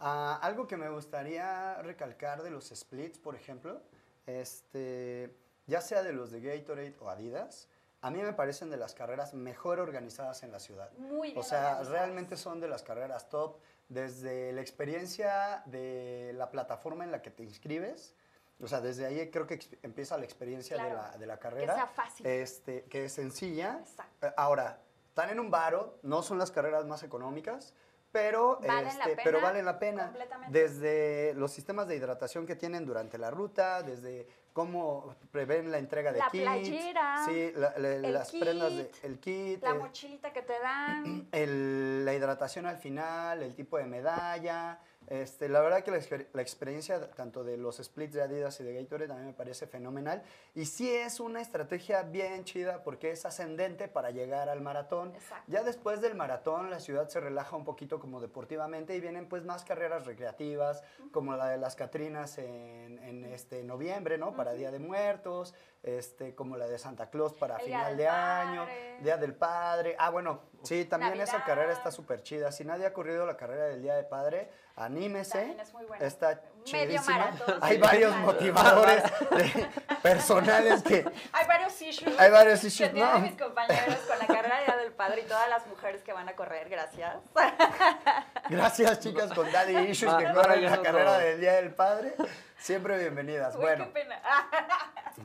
Ah, 0.00 0.38
algo 0.42 0.66
que 0.66 0.76
me 0.76 0.88
gustaría 0.90 1.80
recalcar 1.82 2.42
de 2.42 2.50
los 2.50 2.66
splits, 2.68 3.18
por 3.18 3.36
ejemplo, 3.36 3.80
este, 4.26 5.34
ya 5.66 5.80
sea 5.80 6.02
de 6.02 6.12
los 6.12 6.30
de 6.32 6.40
Gatorade 6.40 6.94
o 7.00 7.08
Adidas, 7.08 7.68
a 8.04 8.10
mí 8.10 8.20
me 8.22 8.34
parecen 8.34 8.68
de 8.68 8.76
las 8.76 8.92
carreras 8.94 9.32
mejor 9.32 9.80
organizadas 9.80 10.42
en 10.42 10.52
la 10.52 10.58
ciudad. 10.58 10.92
Muy 10.98 11.28
bien 11.28 11.40
O 11.40 11.42
sea, 11.42 11.82
realmente 11.84 12.36
son 12.36 12.60
de 12.60 12.68
las 12.68 12.82
carreras 12.82 13.30
top, 13.30 13.56
desde 13.88 14.52
la 14.52 14.60
experiencia 14.60 15.62
de 15.64 16.32
la 16.34 16.50
plataforma 16.50 17.04
en 17.04 17.10
la 17.10 17.22
que 17.22 17.30
te 17.30 17.42
inscribes. 17.42 18.14
O 18.60 18.68
sea, 18.68 18.82
desde 18.82 19.06
ahí 19.06 19.30
creo 19.30 19.46
que 19.46 19.58
empieza 19.82 20.18
la 20.18 20.24
experiencia 20.24 20.76
de, 20.76 20.92
la, 20.92 21.16
de 21.16 21.26
la 21.26 21.38
carrera. 21.38 21.74
sea 21.74 21.86
fácil. 21.86 22.26
Este, 22.26 22.84
que 22.90 23.06
es 23.06 23.14
sencilla. 23.14 23.78
Exacto. 23.80 24.26
Eh, 24.26 24.34
Ahora, 24.36 24.82
están 25.08 25.30
en 25.30 25.40
un 25.40 25.50
varo, 25.50 25.98
no 26.02 26.22
son 26.22 26.36
las 26.36 26.50
carreras 26.50 26.84
más 26.84 27.02
económicas, 27.04 27.72
pero, 28.12 28.60
Valen 28.60 28.84
la 28.84 28.90
este, 28.90 29.10
pena, 29.16 29.22
pero 29.24 29.40
valen 29.40 29.64
la 29.64 29.78
pena. 29.78 30.04
completamente. 30.08 30.58
Desde 30.58 31.32
los 31.34 31.50
sistemas 31.52 31.88
de 31.88 31.96
hidratación 31.96 32.44
que 32.46 32.54
tienen 32.54 32.84
durante 32.84 33.16
la 33.16 33.30
ruta, 33.30 33.82
desde 33.82 34.28
cómo 34.54 35.16
prevén 35.32 35.70
la 35.72 35.78
entrega 35.78 36.12
de 36.12 36.20
La 36.20 36.30
kits. 36.30 36.44
playera, 36.44 37.24
sí, 37.26 37.52
la- 37.56 37.74
la- 37.76 37.88
el 37.96 38.12
las 38.12 38.30
prendas, 38.30 38.74
de, 38.76 38.86
kit, 38.88 39.04
el 39.04 39.18
kit, 39.18 39.62
La 39.62 39.70
eh, 39.70 39.74
mochilita 39.74 40.32
que 40.32 40.42
te 40.42 40.58
dan. 40.60 41.28
el- 41.32 42.04
la 42.04 42.14
hidratación 42.14 42.64
al 42.64 42.78
final, 42.78 43.42
el 43.42 43.54
tipo 43.56 43.76
de 43.76 43.84
medalla. 43.86 44.78
Este, 45.08 45.48
la 45.48 45.60
verdad 45.60 45.82
que 45.82 45.90
la, 45.90 45.98
exper- 45.98 46.26
la 46.32 46.42
experiencia 46.42 47.10
tanto 47.10 47.44
de 47.44 47.56
los 47.56 47.76
splits 47.76 48.14
de 48.14 48.22
Adidas 48.22 48.58
y 48.60 48.64
de 48.64 48.74
Gatorade 48.74 49.08
también 49.08 49.28
me 49.28 49.34
parece 49.34 49.66
fenomenal. 49.66 50.22
Y 50.54 50.66
sí 50.66 50.90
es 50.90 51.20
una 51.20 51.40
estrategia 51.40 52.02
bien 52.02 52.44
chida 52.44 52.82
porque 52.82 53.10
es 53.10 53.24
ascendente 53.26 53.88
para 53.88 54.10
llegar 54.10 54.48
al 54.48 54.60
maratón. 54.60 55.14
Exacto. 55.14 55.44
Ya 55.50 55.62
después 55.62 56.00
del 56.00 56.14
maratón 56.14 56.70
la 56.70 56.80
ciudad 56.80 57.08
se 57.08 57.20
relaja 57.20 57.56
un 57.56 57.64
poquito 57.64 58.00
como 58.00 58.20
deportivamente 58.20 58.94
y 58.96 59.00
vienen 59.00 59.28
pues 59.28 59.44
más 59.44 59.64
carreras 59.64 60.06
recreativas 60.06 60.82
como 61.12 61.36
la 61.36 61.48
de 61.48 61.58
las 61.58 61.76
Catrinas 61.76 62.38
en, 62.38 62.98
en, 62.98 63.24
este 63.24 63.62
noviembre, 63.64 64.18
¿no? 64.18 64.34
Para 64.36 64.52
Día 64.52 64.70
de 64.70 64.78
Muertos, 64.78 65.54
este, 65.82 66.34
como 66.34 66.56
la 66.56 66.66
de 66.66 66.78
Santa 66.78 67.10
Claus 67.10 67.34
para 67.34 67.56
El 67.56 67.62
final 67.64 67.96
de 67.96 68.08
año. 68.08 68.66
Día 69.02 69.16
del 69.16 69.34
Padre. 69.34 69.96
Ah, 69.98 70.10
bueno, 70.10 70.40
sí, 70.64 70.84
también 70.84 71.20
esa 71.20 71.44
carrera 71.44 71.72
está 71.72 71.90
súper 71.90 72.22
chida. 72.22 72.50
Si 72.52 72.64
nadie 72.64 72.86
ha 72.86 72.92
corrido 72.92 73.26
la 73.26 73.36
carrera 73.36 73.64
del 73.64 73.82
Día 73.82 73.94
de 73.94 74.04
Padre, 74.04 74.50
anímese. 74.76 75.38
También 75.38 75.60
es 75.60 75.72
muy 75.72 75.84
buena. 75.84 76.04
Está 76.04 76.40
Medio 76.72 77.00
chidísima. 77.00 77.18
maratón. 77.18 77.58
Hay 77.62 77.78
varios 77.78 78.16
motivadores 78.16 79.02
de- 79.30 79.68
personales 80.02 80.82
que... 80.82 81.04
Hay 81.32 81.46
varios 81.46 81.82
issues. 81.82 82.18
Hay 82.18 82.30
varios 82.30 82.60
que 82.60 82.66
issues, 82.68 82.92
tienen 82.92 83.12
¿no? 83.12 83.18
mis 83.20 83.36
compañeros 83.40 83.96
con 84.08 84.18
la 84.18 84.26
carrera 84.26 84.58
de 84.58 84.64
Día 84.64 84.76
del 84.76 84.92
Padre 84.92 85.20
y 85.22 85.24
todas 85.24 85.48
las 85.48 85.66
mujeres 85.66 86.02
que 86.02 86.12
van 86.12 86.28
a 86.28 86.36
correr. 86.36 86.68
Gracias. 86.68 87.16
Gracias, 88.48 89.00
chicas, 89.00 89.32
con 89.32 89.50
Daddy 89.50 89.76
Issues 89.90 90.14
que 90.14 90.24
no, 90.24 90.34
corren 90.34 90.64
la 90.64 90.82
carrera 90.82 91.18
del 91.18 91.40
Día 91.40 91.52
del 91.54 91.74
Padre. 91.74 92.14
Siempre 92.58 92.98
bienvenidas. 92.98 93.54
Uy, 93.56 93.62
bueno, 93.62 93.84
qué 93.86 93.90
pena. 93.90 94.20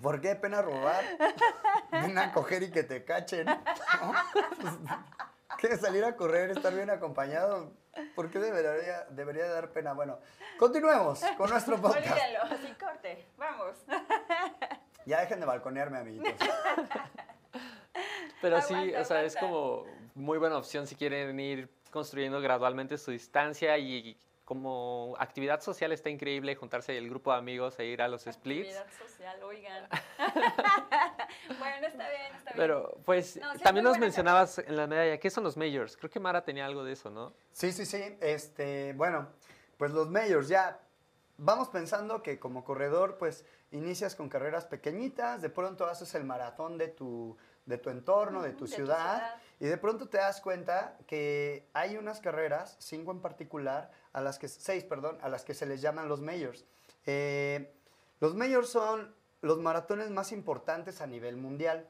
¿por 0.02 0.20
qué 0.22 0.36
pena 0.36 0.62
robar? 0.62 1.04
Ven 1.92 2.18
a 2.18 2.32
coger 2.32 2.64
y 2.64 2.72
que 2.72 2.84
te 2.84 3.04
cachen. 3.06 3.46
¿no? 3.46 4.14
¿Quieres 5.60 5.82
salir 5.82 6.06
a 6.06 6.16
correr, 6.16 6.52
estar 6.52 6.74
bien 6.74 6.90
acompañado? 6.90 7.74
¿Por 8.16 8.32
qué 8.32 8.40
debería, 8.40 9.06
debería 9.10 9.48
dar 9.48 9.72
pena? 9.72 9.94
Bueno, 9.94 10.20
continuemos 10.58 11.22
con 11.38 11.50
nuestro 11.50 11.76
podcast. 11.82 12.08
Olvídenlo, 12.08 12.44
así 12.44 12.74
corte. 12.80 13.26
Vamos. 13.38 13.76
Ya 15.06 15.22
dejen 15.22 15.40
de 15.40 15.48
balconearme, 15.48 15.98
amiguitos. 15.98 16.36
Pero 18.44 18.62
sí, 18.62 18.76
Aguanta, 18.76 19.02
o 19.02 19.06
sea, 19.06 19.24
es 19.24 19.36
como 19.36 19.86
muy 20.14 20.38
buena 20.38 20.56
opción 20.58 20.86
si 20.86 20.96
quieren 20.96 21.40
ir 21.40 21.68
construyendo 21.90 22.40
gradualmente 22.42 22.96
su 23.00 23.10
distancia 23.10 23.76
y 23.80 24.20
como 24.50 25.16
actividad 25.20 25.62
social 25.62 25.92
está 25.92 26.10
increíble 26.10 26.56
juntarse 26.56 26.98
el 26.98 27.08
grupo 27.08 27.32
de 27.32 27.38
amigos 27.38 27.78
e 27.78 27.86
ir 27.86 28.02
a 28.02 28.08
los 28.08 28.24
splits. 28.24 28.76
Actividad 28.76 29.08
social, 29.08 29.44
oigan. 29.44 29.88
bueno, 31.60 31.86
está 31.86 32.10
bien, 32.10 32.36
está 32.36 32.54
bien. 32.54 32.56
Pero 32.56 32.98
pues 33.06 33.38
No, 33.38 33.54
sí 33.54 33.60
también 33.60 33.84
nos 33.84 34.00
mencionabas 34.00 34.58
en 34.58 34.76
la 34.76 34.88
medalla, 34.88 35.20
¿qué 35.20 35.30
son 35.30 35.44
los 35.44 35.56
majors? 35.56 35.96
Creo 35.96 36.10
que 36.10 36.20
Mara 36.20 36.44
tenía 36.44 36.66
algo 36.66 36.84
de 36.84 36.94
eso, 36.94 37.12
¿no? 37.12 37.32
Sí, 37.52 37.72
sí, 37.72 37.86
sí. 37.86 38.18
Este, 38.22 38.94
bueno, 38.94 39.28
pues 39.78 39.92
los 39.92 40.10
majors 40.10 40.48
ya. 40.48 40.80
Vamos 41.38 41.70
pensando 41.70 42.24
que 42.24 42.40
como 42.40 42.64
corredor, 42.64 43.20
pues 43.20 43.46
inicias 43.70 44.16
con 44.16 44.30
carreras 44.30 44.66
pequeñitas, 44.66 45.44
de 45.44 45.52
pronto 45.52 45.86
haces 45.86 46.16
el 46.16 46.24
maratón 46.24 46.80
de 46.80 46.88
tu, 46.88 47.38
de 47.68 47.78
tu 47.78 47.92
entorno, 47.92 48.42
de 48.42 48.54
tu 48.54 48.66
de 48.66 48.72
tu 48.72 48.76
ciudad, 48.76 49.18
ciudad. 49.18 49.42
y 49.60 49.66
de 49.68 49.78
pronto 49.78 50.10
te 50.10 50.18
das 50.18 50.42
cuenta 50.42 50.98
que 51.06 51.70
hay 51.74 51.98
unas 51.98 52.20
carreras, 52.20 52.78
cinco 52.80 53.12
en 53.12 53.22
particular, 53.22 53.92
a 54.14 54.22
las 54.22 54.40
que, 54.40 54.48
seis, 54.48 54.84
perdón, 54.84 55.18
a 55.22 55.30
las 55.30 55.44
que 55.44 55.54
se 55.54 55.66
les 55.66 55.82
llaman 55.82 56.08
los 56.08 56.22
majors. 56.22 56.66
Eh, 57.06 57.74
los 58.20 58.36
majors 58.36 58.70
son 58.70 59.14
los 59.42 59.60
maratones 59.60 60.10
más 60.10 60.32
importantes 60.32 61.02
a 61.02 61.08
nivel 61.08 61.38
mundial. 61.38 61.88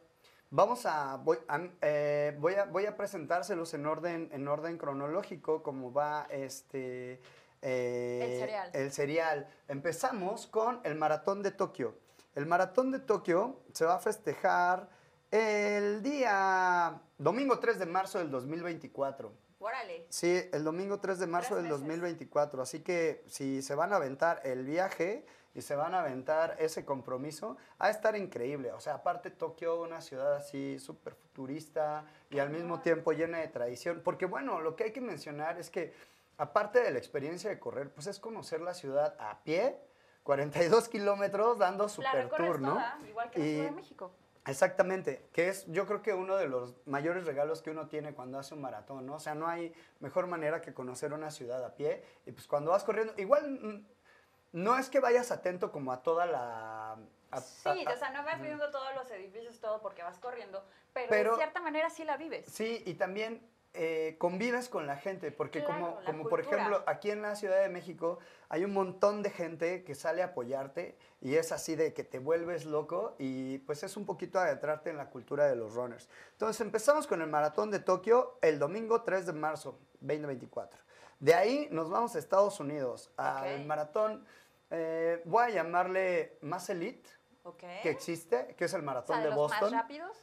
Vamos 0.52 0.86
a 0.86 1.18
voy, 1.18 1.38
a, 1.48 1.68
eh, 1.82 2.36
voy 2.40 2.56
a 2.56 2.66
voy 2.66 2.86
a 2.88 2.98
presentárselos 2.98 3.74
en 3.76 3.86
orden 3.86 4.30
en 4.32 4.48
orden 4.48 4.80
cronológico 4.80 5.62
como 5.62 5.94
va 5.94 6.26
este 6.32 7.22
eh, 7.62 8.20
El 8.24 8.40
serial. 8.40 8.70
el 8.74 8.92
serial. 8.92 9.48
Empezamos 9.68 10.48
con 10.48 10.80
el 10.84 10.96
maratón 10.96 11.44
de 11.44 11.52
Tokio. 11.52 11.96
El 12.36 12.46
maratón 12.46 12.92
de 12.92 13.00
Tokio 13.00 13.60
se 13.74 13.86
va 13.86 13.96
a 13.96 14.00
festejar 14.00 14.90
el 15.30 16.02
día 16.02 17.00
domingo 17.18 17.60
3 17.60 17.80
de 17.80 17.86
marzo 17.86 18.18
del 18.18 18.32
2024. 18.32 19.32
Órale. 19.60 20.06
Sí, 20.10 20.42
el 20.54 20.64
domingo 20.64 21.00
3 21.00 21.20
de 21.20 21.28
marzo 21.28 21.56
del 21.56 21.66
meses. 21.66 21.80
2024. 21.80 22.62
Así 22.62 22.80
que 22.80 23.24
si 23.28 23.62
se 23.62 23.76
van 23.76 23.92
a 23.92 23.98
aventar 23.98 24.42
el 24.46 24.64
viaje 24.66 25.26
y 25.54 25.62
se 25.62 25.76
van 25.76 25.94
a 25.94 26.00
aventar 26.00 26.56
ese 26.60 26.86
compromiso, 26.86 27.58
va 27.82 27.88
a 27.88 27.90
estar 27.90 28.16
increíble. 28.16 28.72
O 28.72 28.80
sea, 28.80 28.96
aparte 28.96 29.32
Tokio, 29.32 29.82
una 29.82 30.00
ciudad 30.00 30.36
así 30.36 30.80
súper 30.80 31.14
futurista 31.16 32.06
y 32.30 32.40
al 32.40 32.50
mismo 32.52 32.80
tiempo 32.80 33.12
llena 33.12 33.40
de 33.40 33.50
tradición. 33.50 34.02
Porque 34.04 34.26
bueno, 34.26 34.62
lo 34.62 34.76
que 34.78 34.86
hay 34.86 34.92
que 34.94 35.02
mencionar 35.02 35.60
es 35.60 35.70
que 35.70 35.94
aparte 36.38 36.80
de 36.82 36.92
la 36.92 36.98
experiencia 36.98 37.50
de 37.50 37.60
correr, 37.60 37.92
pues 37.94 38.08
es 38.08 38.18
conocer 38.20 38.62
la 38.62 38.74
ciudad 38.74 39.16
a 39.20 39.44
pie, 39.44 39.78
42 40.24 40.88
kilómetros 40.88 41.58
dando 41.58 41.90
super 41.90 42.30
tour, 42.30 42.62
¿no? 42.62 42.74
toda, 42.76 42.98
igual 43.10 43.30
que 43.32 43.40
la 43.40 43.46
Y- 43.46 43.50
Ciudad 43.56 43.66
de 43.66 43.72
México. 43.72 44.12
Exactamente, 44.50 45.28
que 45.34 45.50
es 45.50 45.66
yo 45.68 45.86
creo 45.86 46.02
que 46.02 46.14
uno 46.14 46.36
de 46.38 46.48
los 46.48 46.76
mayores 46.86 47.26
regalos 47.26 47.62
que 47.62 47.72
uno 47.72 47.88
tiene 47.88 48.14
cuando 48.14 48.40
hace 48.40 48.54
un 48.54 48.62
maratón, 48.62 49.06
¿no? 49.06 49.16
O 49.16 49.20
sea, 49.20 49.36
no 49.36 49.48
hay 49.48 49.74
mejor 50.00 50.28
manera 50.28 50.62
que 50.62 50.74
conocer 50.74 51.14
una 51.14 51.32
ciudad 51.32 51.64
a 51.64 51.76
pie 51.76 52.04
y 52.26 52.32
pues 52.32 52.48
cuando 52.48 52.72
vas 52.72 52.84
corriendo, 52.84 53.14
igual 53.18 53.50
mm, 53.52 53.86
no 54.54 54.78
es 54.78 54.90
que 54.90 55.00
vayas 55.00 55.32
atento 55.32 55.72
como 55.72 55.92
a 55.92 56.02
toda 56.02 56.26
la... 56.26 56.98
a- 57.32 57.42
Sí, 57.42 57.86
a- 57.86 57.90
a- 57.92 57.94
o 57.94 57.98
sea, 57.98 58.10
no 58.12 58.24
vas 58.24 58.42
viendo 58.42 58.70
todos 58.72 58.94
los 58.96 59.10
edificios, 59.12 59.60
todo 59.60 59.82
porque 59.82 60.02
vas 60.04 60.18
corriendo, 60.18 60.64
pero, 60.94 61.08
Pero- 61.10 61.32
de 61.32 61.38
cierta 61.38 61.62
manera 61.62 61.90
sí 61.90 62.04
la 62.04 62.18
vives. 62.18 62.46
Sí, 62.48 62.82
y 62.86 62.96
también 62.96 63.42
eh, 63.74 64.16
convives 64.18 64.68
con 64.68 64.88
la 64.88 64.98
gente, 64.98 65.32
porque 65.32 65.64
Claro, 65.64 65.96
como, 65.96 66.04
como 66.04 66.30
por 66.30 66.40
ejemplo 66.40 66.84
aquí 66.88 67.12
en 67.12 67.22
la 67.22 67.36
Ciudad 67.36 67.62
de 67.62 67.70
México 67.70 68.18
hay 68.50 68.64
un 68.64 68.74
montón 68.74 69.22
de 69.22 69.30
gente 69.30 69.84
que 69.84 69.94
sale 69.94 70.24
a 70.24 70.28
apoyarte 70.28 70.98
y 71.22 71.36
es 71.36 71.52
así 71.52 71.76
de 71.76 71.94
que 71.94 72.04
te 72.04 72.18
vuelves 72.18 72.66
loco 72.66 73.16
y 73.20 73.60
pues 73.60 73.84
es 73.84 73.96
un 73.96 74.08
poquito 74.08 74.40
adentrarte 74.40 74.90
en 74.90 74.98
la 74.98 75.12
cultura 75.12 75.46
de 75.48 75.56
los 75.56 75.76
runners. 75.76 76.10
Entonces 76.32 76.60
empezamos 76.62 77.06
con 77.06 77.22
el 77.22 77.28
maratón 77.30 77.70
de 77.70 77.80
Tokio 77.80 78.40
el 78.42 78.58
domingo 78.58 79.04
3 79.04 79.28
de 79.28 79.34
marzo 79.34 79.80
2024. 80.02 80.80
De 81.20 81.36
ahí 81.36 81.68
nos 81.70 81.92
vamos 81.92 82.16
a 82.16 82.20
Estados 82.20 82.60
Unidos 82.60 83.12
al 83.18 83.66
maratón, 83.66 84.26
eh, 84.72 85.22
voy 85.26 85.44
a 85.44 85.50
llamarle 85.50 86.38
más 86.42 86.70
elite 86.70 87.10
Ok. 87.44 87.64
que 87.84 87.90
existe, 87.90 88.56
que 88.58 88.66
es 88.66 88.74
el 88.74 88.82
o 88.82 88.84
maratón 88.84 89.16
sea, 89.18 89.24
de 89.24 89.30
los 89.30 89.38
Boston. 89.38 89.72
más 89.72 89.82
rápidos. 89.84 90.18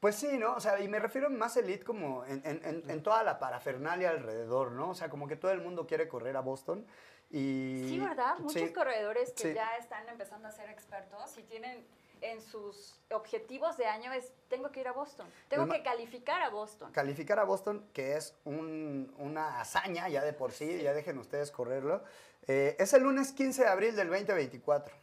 Pues 0.00 0.16
sí, 0.16 0.38
¿no? 0.38 0.54
O 0.54 0.60
sea, 0.60 0.80
y 0.80 0.88
me 0.88 0.98
refiero 0.98 1.28
más 1.30 1.56
elite 1.56 1.84
como 1.84 2.24
en, 2.24 2.40
en- 2.46 2.64
en- 2.64 2.90
en 2.90 3.02
toda 3.02 3.22
la 3.22 3.38
parafernalia 3.38 4.10
alrededor, 4.10 4.72
¿no? 4.72 4.90
O 4.90 4.94
sea, 4.94 5.10
como 5.10 5.28
que 5.28 5.36
todo 5.36 5.52
el 5.52 5.60
mundo 5.60 5.86
quiere 5.86 6.08
correr 6.08 6.36
a 6.36 6.40
Boston 6.40 6.86
y... 7.30 7.84
Sí, 7.88 7.98
¿verdad? 8.00 8.38
Muchos 8.38 8.62
sí. 8.62 8.72
corredores 8.72 9.32
que 9.32 9.48
sí. 9.48 9.54
ya 9.54 9.76
están 9.76 10.08
empezando 10.08 10.48
a 10.48 10.50
ser 10.52 10.70
expertos 10.70 11.36
y 11.38 11.42
tienen 11.42 11.84
en 12.22 12.40
sus 12.40 12.98
objetivos 13.10 13.76
de 13.76 13.84
año 13.86 14.10
es, 14.14 14.32
tengo 14.48 14.70
que 14.72 14.80
ir 14.80 14.88
a 14.88 14.92
Boston, 14.92 15.26
tengo 15.48 15.68
que 15.68 15.82
calificar 15.82 16.40
a 16.40 16.48
Boston. 16.48 16.90
Calificar 16.92 17.38
a 17.38 17.44
Boston, 17.44 17.86
que 17.92 18.16
es 18.16 18.34
un- 18.46 19.14
una 19.18 19.60
hazaña 19.60 20.08
ya 20.08 20.24
de 20.24 20.32
por 20.32 20.52
sí, 20.52 20.80
ya 20.82 20.94
dejen 20.94 21.18
ustedes 21.18 21.50
correrlo, 21.50 22.02
eh, 22.46 22.74
es 22.78 22.94
el 22.94 23.02
lunes 23.02 23.32
15 23.32 23.64
de 23.64 23.68
abril 23.68 23.94
del 23.96 24.08
2024. 24.08 24.94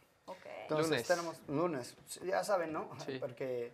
Entonces 0.64 0.88
Lunes. 0.90 1.06
tenemos 1.06 1.36
lunes, 1.48 1.96
ya 2.24 2.42
saben, 2.44 2.72
¿no? 2.72 2.88
Sí. 3.06 3.18
Porque 3.18 3.72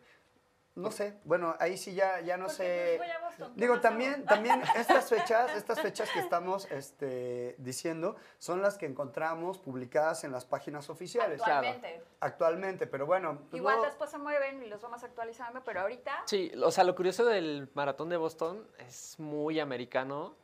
no 0.76 0.90
sé, 0.92 1.18
bueno, 1.25 1.56
ahí 1.59 1.76
sí 1.76 1.94
ya, 1.94 2.20
ya 2.20 2.37
no 2.37 2.47
Porque, 2.47 2.56
sé. 2.56 2.99
voy 2.99 3.11
a 3.11 3.18
Boston, 3.18 3.52
¿qué 3.54 3.61
Digo, 3.61 3.80
también, 3.80 4.25
también 4.25 4.62
estas 4.76 5.09
fechas, 5.09 5.54
estas 5.56 5.80
fechas 5.80 6.09
que 6.11 6.20
estamos 6.20 6.70
este, 6.70 7.56
diciendo 7.59 8.16
son 8.38 8.62
las 8.62 8.78
que 8.78 8.87
encontramos 8.87 9.59
publicadas 9.59 10.23
en 10.25 10.32
las 10.32 10.44
páginas 10.44 10.88
oficiales 10.88 11.40
Actualmente. 11.42 12.02
actualmente, 12.20 12.87
pero 12.87 13.04
bueno, 13.04 13.38
pues 13.50 13.59
Igual 13.61 13.82
después 13.82 14.11
se 14.11 14.18
mueven 14.18 14.62
y 14.62 14.66
los 14.68 14.80
vamos 14.80 15.02
actualizando, 15.02 15.62
pero 15.64 15.80
ahorita 15.80 16.23
Sí, 16.26 16.52
o 16.62 16.70
sea, 16.70 16.85
lo 16.85 16.94
curioso 16.94 17.25
del 17.25 17.68
maratón 17.75 18.09
de 18.09 18.16
Boston 18.16 18.66
es 18.78 19.18
muy 19.18 19.59
americano, 19.61 20.37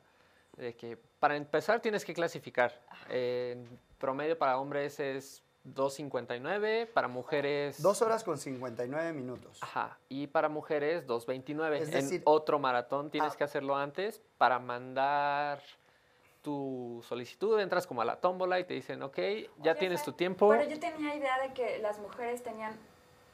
de 0.57 0.75
que 0.76 0.97
para 1.19 1.37
empezar 1.37 1.81
tienes 1.81 2.05
que 2.05 2.12
clasificar. 2.15 2.79
En 3.09 3.79
promedio 3.99 4.37
para 4.37 4.59
hombres 4.59 4.99
es 5.00 5.43
2.59, 5.75 6.87
para 6.93 7.09
mujeres... 7.09 7.83
dos 7.83 8.03
horas 8.03 8.23
con 8.25 8.39
59 8.39 9.13
minutos. 9.13 9.59
Ajá, 9.63 9.99
y 10.09 10.27
para 10.29 10.49
mujeres 10.49 11.07
2.29. 11.07 11.73
Es 11.75 11.89
en 11.89 11.95
decir- 11.95 12.23
otro 12.25 12.59
maratón 12.59 13.11
tienes 13.11 13.33
Ah. 13.33 13.37
que 13.37 13.45
hacerlo 13.45 13.77
antes 13.77 14.21
para 14.39 14.59
mandar 14.59 15.61
tu 16.43 17.05
solicitud, 17.09 17.59
entras 17.59 17.87
como 17.89 18.03
a 18.03 18.05
la 18.05 18.21
tómbola 18.21 18.61
y 18.61 18.65
te 18.65 18.75
dicen, 18.75 19.03
ok, 19.03 19.17
ya 19.59 19.73
Oye, 19.73 19.81
tienes 19.81 20.05
tu 20.05 20.13
tiempo. 20.13 20.49
Pero 20.51 20.69
yo 20.71 20.79
tenía 20.79 21.17
idea 21.17 21.41
de 21.41 21.53
que 21.53 21.79
las 21.81 21.99
mujeres 21.99 22.45
tenían 22.45 22.79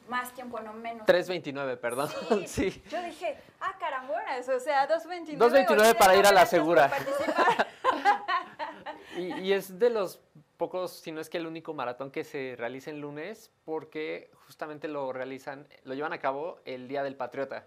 más 0.08 0.32
tiempo, 0.32 0.58
no 0.60 0.72
menos. 0.72 1.06
3.29, 1.06 1.76
perdón. 1.78 2.08
Sí. 2.46 2.70
sí. 2.72 2.82
Yo 2.88 3.02
dije, 3.02 3.36
ah, 3.60 3.76
carambonas, 3.78 4.48
o 4.48 4.58
sea, 4.58 4.88
2.29. 4.88 5.36
2.29 5.36 5.98
para 5.98 6.16
ir 6.16 6.26
a 6.26 6.32
la 6.32 6.46
segura. 6.46 6.90
y 9.18 9.52
es 9.52 9.78
de 9.78 9.90
los 9.90 10.18
pocos, 10.62 10.92
si 10.92 11.10
no 11.10 11.20
es 11.20 11.28
que 11.28 11.38
el 11.38 11.46
único 11.48 11.74
maratón 11.74 12.12
que 12.12 12.22
se 12.22 12.54
realiza 12.56 12.90
en 12.90 13.00
lunes, 13.00 13.50
porque 13.64 14.30
justamente 14.46 14.86
lo 14.86 15.12
realizan, 15.12 15.66
lo 15.82 15.92
llevan 15.94 16.12
a 16.12 16.20
cabo 16.20 16.60
el 16.64 16.86
Día 16.86 17.02
del 17.02 17.16
Patriota. 17.16 17.66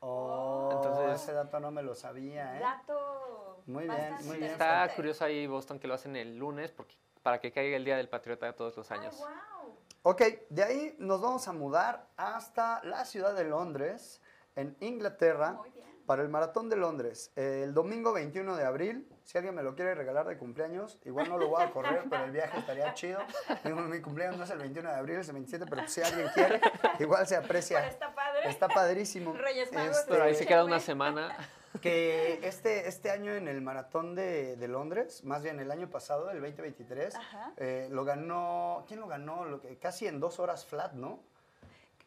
Oh, 0.00 0.70
Entonces- 0.72 1.22
ese 1.22 1.32
dato 1.32 1.60
no 1.60 1.70
me 1.70 1.80
lo 1.80 1.94
sabía, 1.94 2.56
¿eh? 2.56 2.60
Dato 2.60 3.62
Muy 3.66 3.84
bien, 3.84 4.16
muy 4.24 4.38
bien. 4.38 4.50
Está 4.50 4.92
curioso 4.96 5.24
ahí 5.24 5.46
Boston 5.46 5.78
que 5.78 5.86
lo 5.86 5.94
hacen 5.94 6.16
el 6.16 6.36
lunes, 6.36 6.72
porque 6.72 6.96
para 7.22 7.40
que 7.40 7.52
caiga 7.52 7.76
el 7.76 7.84
Día 7.84 7.96
del 7.96 8.08
Patriota 8.08 8.52
todos 8.52 8.76
los 8.76 8.90
Ay, 8.90 8.98
años. 8.98 9.16
wow. 9.18 9.76
Ok, 10.02 10.22
de 10.50 10.64
ahí 10.64 10.96
nos 10.98 11.20
vamos 11.20 11.46
a 11.46 11.52
mudar 11.52 12.08
hasta 12.16 12.82
la 12.82 13.04
ciudad 13.04 13.32
de 13.36 13.44
Londres, 13.44 14.20
en 14.56 14.76
Inglaterra, 14.80 15.52
Muy 15.52 15.70
bien. 15.70 15.91
Para 16.06 16.22
el 16.22 16.28
Maratón 16.28 16.68
de 16.68 16.76
Londres. 16.76 17.32
El 17.36 17.74
domingo 17.74 18.12
21 18.12 18.56
de 18.56 18.64
abril, 18.64 19.08
si 19.24 19.38
alguien 19.38 19.54
me 19.54 19.62
lo 19.62 19.74
quiere 19.74 19.94
regalar 19.94 20.26
de 20.26 20.36
cumpleaños, 20.36 20.98
igual 21.04 21.28
no 21.28 21.38
lo 21.38 21.48
voy 21.48 21.62
a 21.62 21.70
correr, 21.70 22.04
pero 22.10 22.24
el 22.24 22.30
viaje 22.32 22.58
estaría 22.58 22.92
chido. 22.94 23.20
Mi 23.64 24.00
cumpleaños 24.00 24.36
no 24.38 24.44
es 24.44 24.50
el 24.50 24.58
21 24.58 24.88
de 24.90 24.94
abril, 24.96 25.16
es 25.18 25.28
el 25.28 25.34
27, 25.34 25.66
pero 25.68 25.86
si 25.88 26.02
alguien 26.02 26.28
quiere, 26.34 26.60
igual 26.98 27.26
se 27.26 27.36
aprecia. 27.36 27.78
Pero 27.78 27.90
está 27.90 28.14
padre. 28.14 28.48
Está 28.48 28.68
padrísimo. 28.68 29.32
Reyes 29.34 29.72
Magos, 29.72 29.98
Este, 29.98 30.10
Pero 30.12 30.24
ahí 30.24 30.34
se 30.34 30.46
queda 30.46 30.64
una 30.64 30.80
semana. 30.80 31.36
que 31.80 32.38
este, 32.46 32.86
este 32.88 33.10
año 33.10 33.32
en 33.34 33.48
el 33.48 33.62
maratón 33.62 34.14
de, 34.14 34.56
de 34.56 34.68
Londres, 34.68 35.24
más 35.24 35.42
bien 35.42 35.58
el 35.58 35.70
año 35.70 35.88
pasado, 35.88 36.30
el 36.30 36.40
2023, 36.40 37.14
Ajá. 37.14 37.52
eh, 37.56 37.88
lo 37.90 38.04
ganó, 38.04 38.84
¿quién 38.86 39.00
lo 39.00 39.06
ganó? 39.06 39.44
Lo 39.46 39.60
que, 39.60 39.78
casi 39.78 40.06
en 40.06 40.20
dos 40.20 40.38
horas 40.38 40.66
flat, 40.66 40.92
¿no? 40.92 41.20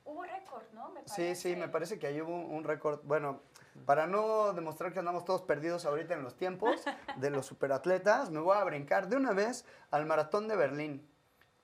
Hubo 0.05 0.21
récord, 0.23 0.61
¿no? 0.73 0.89
Me 0.91 1.01
Sí, 1.07 1.33
sí, 1.35 1.55
me 1.55 1.67
parece. 1.67 1.71
parece 1.71 1.99
que 1.99 2.07
ahí 2.07 2.21
hubo 2.21 2.31
un, 2.35 2.53
un 2.57 2.63
récord. 2.63 2.99
Bueno, 3.05 3.41
para 3.85 4.07
no 4.07 4.53
demostrar 4.53 4.93
que 4.93 4.99
andamos 4.99 5.25
todos 5.25 5.41
perdidos 5.41 5.85
ahorita 5.85 6.13
en 6.13 6.23
los 6.23 6.35
tiempos 6.35 6.81
de 7.17 7.29
los 7.29 7.45
superatletas, 7.45 8.31
me 8.31 8.39
voy 8.39 8.55
a 8.57 8.63
brincar 8.63 9.07
de 9.09 9.17
una 9.17 9.33
vez 9.33 9.65
al 9.91 10.05
maratón 10.05 10.47
de 10.47 10.55
Berlín, 10.55 11.07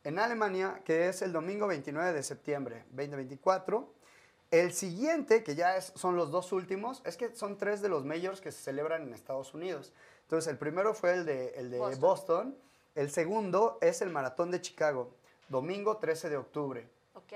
en 0.03 0.19
Alemania, 0.19 0.81
que 0.83 1.07
es 1.09 1.21
el 1.21 1.31
domingo 1.31 1.67
29 1.67 2.11
de 2.13 2.23
septiembre 2.23 2.85
2024. 2.91 3.93
El 4.49 4.73
siguiente, 4.73 5.43
que 5.43 5.55
ya 5.55 5.77
es- 5.77 5.93
son 5.95 6.15
los 6.17 6.31
dos 6.31 6.51
últimos, 6.51 7.01
es 7.05 7.15
que 7.15 7.33
son 7.35 7.57
tres 7.57 7.81
de 7.81 7.87
los 7.89 8.03
majors 8.03 8.41
que 8.41 8.51
se 8.51 8.61
celebran 8.61 9.03
en 9.03 9.13
Estados 9.13 9.53
Unidos. 9.53 9.93
Entonces, 10.23 10.51
el 10.51 10.57
primero 10.57 10.93
fue 10.93 11.13
el 11.13 11.25
de, 11.25 11.49
el 11.55 11.71
de 11.71 11.77
Boston. 11.77 11.99
Boston. 12.01 12.57
El 12.95 13.09
segundo 13.11 13.77
es 13.79 14.01
el 14.01 14.09
maratón 14.09 14.51
de 14.51 14.59
Chicago, 14.59 15.13
domingo 15.47 15.97
13 15.97 16.29
de 16.29 16.35
octubre. 16.37 16.89
Ok. 17.13 17.31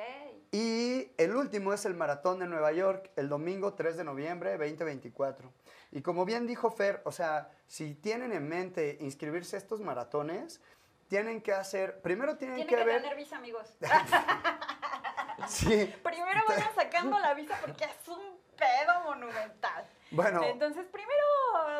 Y 0.55 1.11
el 1.17 1.35
último 1.35 1.73
es 1.73 1.83
el 1.83 1.95
Maratón 1.95 2.39
de 2.39 2.47
Nueva 2.47 2.71
York, 2.71 3.11
el 3.17 3.27
domingo 3.27 3.73
3 3.73 3.97
de 3.97 4.05
noviembre 4.05 4.51
2024. 4.51 5.51
Y 5.91 6.01
como 6.01 6.23
bien 6.23 6.47
dijo 6.47 6.71
Fer, 6.71 7.01
o 7.03 7.11
sea, 7.11 7.49
si 7.67 7.93
tienen 7.93 8.31
en 8.31 8.47
mente 8.47 8.97
inscribirse 9.01 9.57
a 9.57 9.59
estos 9.59 9.81
maratones, 9.81 10.61
tienen 11.09 11.41
que 11.41 11.51
hacer, 11.51 11.99
primero 12.01 12.37
tienen 12.37 12.55
Tienen 12.55 12.69
que, 12.73 12.81
que 12.81 12.85
ver... 12.89 13.01
tener 13.01 13.17
visa, 13.17 13.35
amigos. 13.35 13.75
Sí, 15.49 15.93
Primero 16.01 16.41
vayan 16.47 16.73
sacando 16.73 17.19
la 17.19 17.33
visa 17.33 17.57
porque 17.59 17.83
es 17.83 18.07
un 18.07 18.39
pedo 18.57 19.01
monumental. 19.03 19.85
bueno, 20.11 20.41
Entonces, 20.43 20.85
primero 20.89 21.23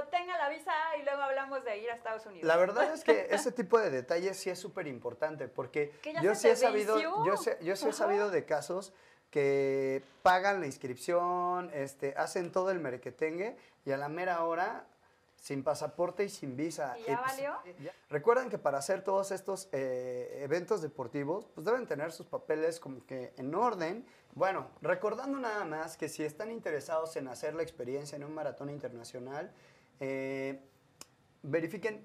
tenga 0.07 0.37
la 0.37 0.49
visa 0.49 0.71
y 0.99 1.03
luego 1.03 1.21
hablamos 1.21 1.63
de 1.63 1.77
ir 1.77 1.89
a 1.91 1.95
Estados 1.95 2.25
Unidos. 2.25 2.47
la 2.47 2.57
verdad 2.57 2.93
es 2.93 3.03
que 3.03 3.27
ese 3.31 3.51
tipo 3.51 3.79
de 3.79 3.89
detalles 3.89 4.37
sí 4.37 4.49
es 4.49 4.59
súper 4.59 4.87
importante, 4.87 5.47
porque 5.47 5.91
yo 6.21 6.35
sí 6.35 6.47
he 6.49 6.55
sabido, 6.55 6.99
yo 7.25 7.37
sé- 7.37 7.57
yo 7.61 7.75
sí 7.75 7.87
he 7.87 7.93
sabido 7.93 8.29
de 8.31 8.45
casos 8.45 8.93
que 9.31 10.01
pagan 10.23 10.59
la 10.61 10.65
inscripción, 10.65 11.69
este, 11.73 12.13
hacen 12.17 12.51
todo 12.51 12.71
el 12.71 12.79
merequetengue 12.79 13.57
y 13.85 13.91
a 13.91 13.97
la 13.97 14.07
mera 14.07 14.43
hora 14.45 14.85
sin 15.35 15.63
pasaporte 15.63 16.23
y 16.23 16.29
sin 16.29 16.55
visa. 16.55 16.97
¿Y 16.97 17.03
ya 17.03 17.21
pues, 17.21 17.31
valió? 17.35 17.53
ya- 17.83 17.91
Recuerden 18.09 18.49
que 18.49 18.57
para 18.57 18.77
hacer 18.79 19.03
todos 19.03 19.31
estos 19.31 19.67
eh, 19.73 20.39
eventos 20.41 20.81
deportivos, 20.81 21.45
pues 21.53 21.65
deben 21.65 21.85
tener 21.85 22.11
sus 22.13 22.25
papeles 22.25 22.79
como 22.79 23.05
que 23.05 23.33
en 23.37 23.53
orden. 23.53 24.05
Bueno, 24.33 24.69
recordando 24.81 25.37
nada 25.37 25.65
más 25.65 25.97
que 25.97 26.09
si 26.09 26.23
están 26.23 26.49
interesados 26.49 27.15
en 27.17 27.27
hacer 27.27 27.53
la 27.53 27.61
experiencia 27.63 28.15
en 28.15 28.23
un 28.23 28.33
maratón 28.33 28.69
internacional, 28.69 29.51
eh, 29.99 30.61
verifiquen 31.43 32.03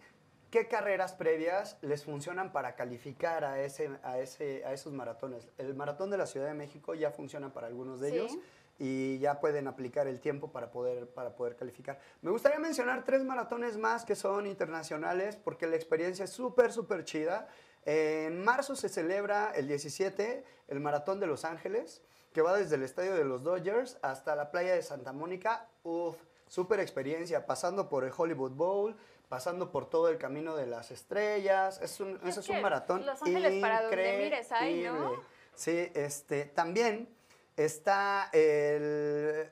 qué 0.51 0.67
carreras 0.69 1.13
previas 1.13 1.79
les 1.81 2.05
funcionan 2.05 2.53
para 2.53 2.75
calificar 2.75 3.45
a, 3.45 3.61
ese, 3.61 3.91
a, 4.03 4.19
ese, 4.19 4.65
a 4.65 4.73
esos 4.73 4.93
maratones. 4.93 5.49
El 5.59 5.75
maratón 5.75 6.11
de 6.11 6.19
la 6.19 6.27
Ciudad 6.27 6.47
de 6.49 6.55
México 6.55 6.95
ya 6.95 7.11
funciona 7.11 7.53
para 7.53 7.69
algunos 7.69 8.01
de 8.01 8.11
Sí. 8.11 8.17
ellos 8.17 8.39
y 8.83 9.19
ya 9.19 9.41
pueden 9.41 9.69
aplicar 9.69 10.07
el 10.09 10.21
tiempo 10.21 10.51
para 10.53 10.71
poder, 10.71 11.07
para 11.09 11.37
poder 11.37 11.55
calificar. 11.55 12.01
Me 12.23 12.31
gustaría 12.31 12.59
mencionar 12.59 13.05
tres 13.05 13.23
maratones 13.25 13.77
más 13.77 14.05
que 14.07 14.17
son 14.17 14.47
internacionales 14.47 15.37
porque 15.37 15.67
la 15.67 15.77
experiencia 15.77 16.25
es 16.25 16.31
súper, 16.31 16.73
súper 16.73 17.05
chida. 17.05 17.47
En 17.85 18.43
marzo 18.43 18.75
se 18.77 18.89
celebra 18.89 19.53
el 19.55 19.69
17 19.69 20.45
el 20.69 20.81
Maratón 20.81 21.21
de 21.21 21.27
Los 21.27 21.45
Ángeles, 21.45 22.03
que 22.33 22.43
va 22.43 22.57
desde 22.57 22.77
el 22.77 22.83
estadio 22.83 23.15
de 23.15 23.25
los 23.25 23.43
Dodgers 23.43 23.99
hasta 24.03 24.35
la 24.37 24.51
playa 24.51 24.75
de 24.75 24.83
Santa 24.83 25.13
Mónica. 25.13 25.69
Uf, 25.83 26.17
súper 26.51 26.81
experiencia, 26.81 27.47
pasando 27.47 27.89
por 27.89 28.03
el 28.05 28.13
Hollywood 28.15 28.51
Bowl, 28.51 28.97
pasando 29.29 29.71
por 29.71 29.89
todo 29.89 30.09
el 30.09 30.19
camino 30.19 30.57
de 30.57 30.67
las 30.67 30.91
estrellas. 30.91 31.81
Es 31.81 32.01
un, 32.01 32.19
Es 32.27 32.37
es 32.37 32.49
un 32.49 32.61
maratón 32.61 33.07
Los 33.07 33.23
Ángeles 33.23 33.61
para 33.61 33.83
donde 33.83 33.97
increíble. 33.97 34.25
mires 34.25 34.53
hay, 34.53 34.83
¿no? 34.83 35.23
Sí, 35.55 35.91
este, 35.95 36.47
también 36.47 37.09
está 37.57 38.31
el 38.33 39.49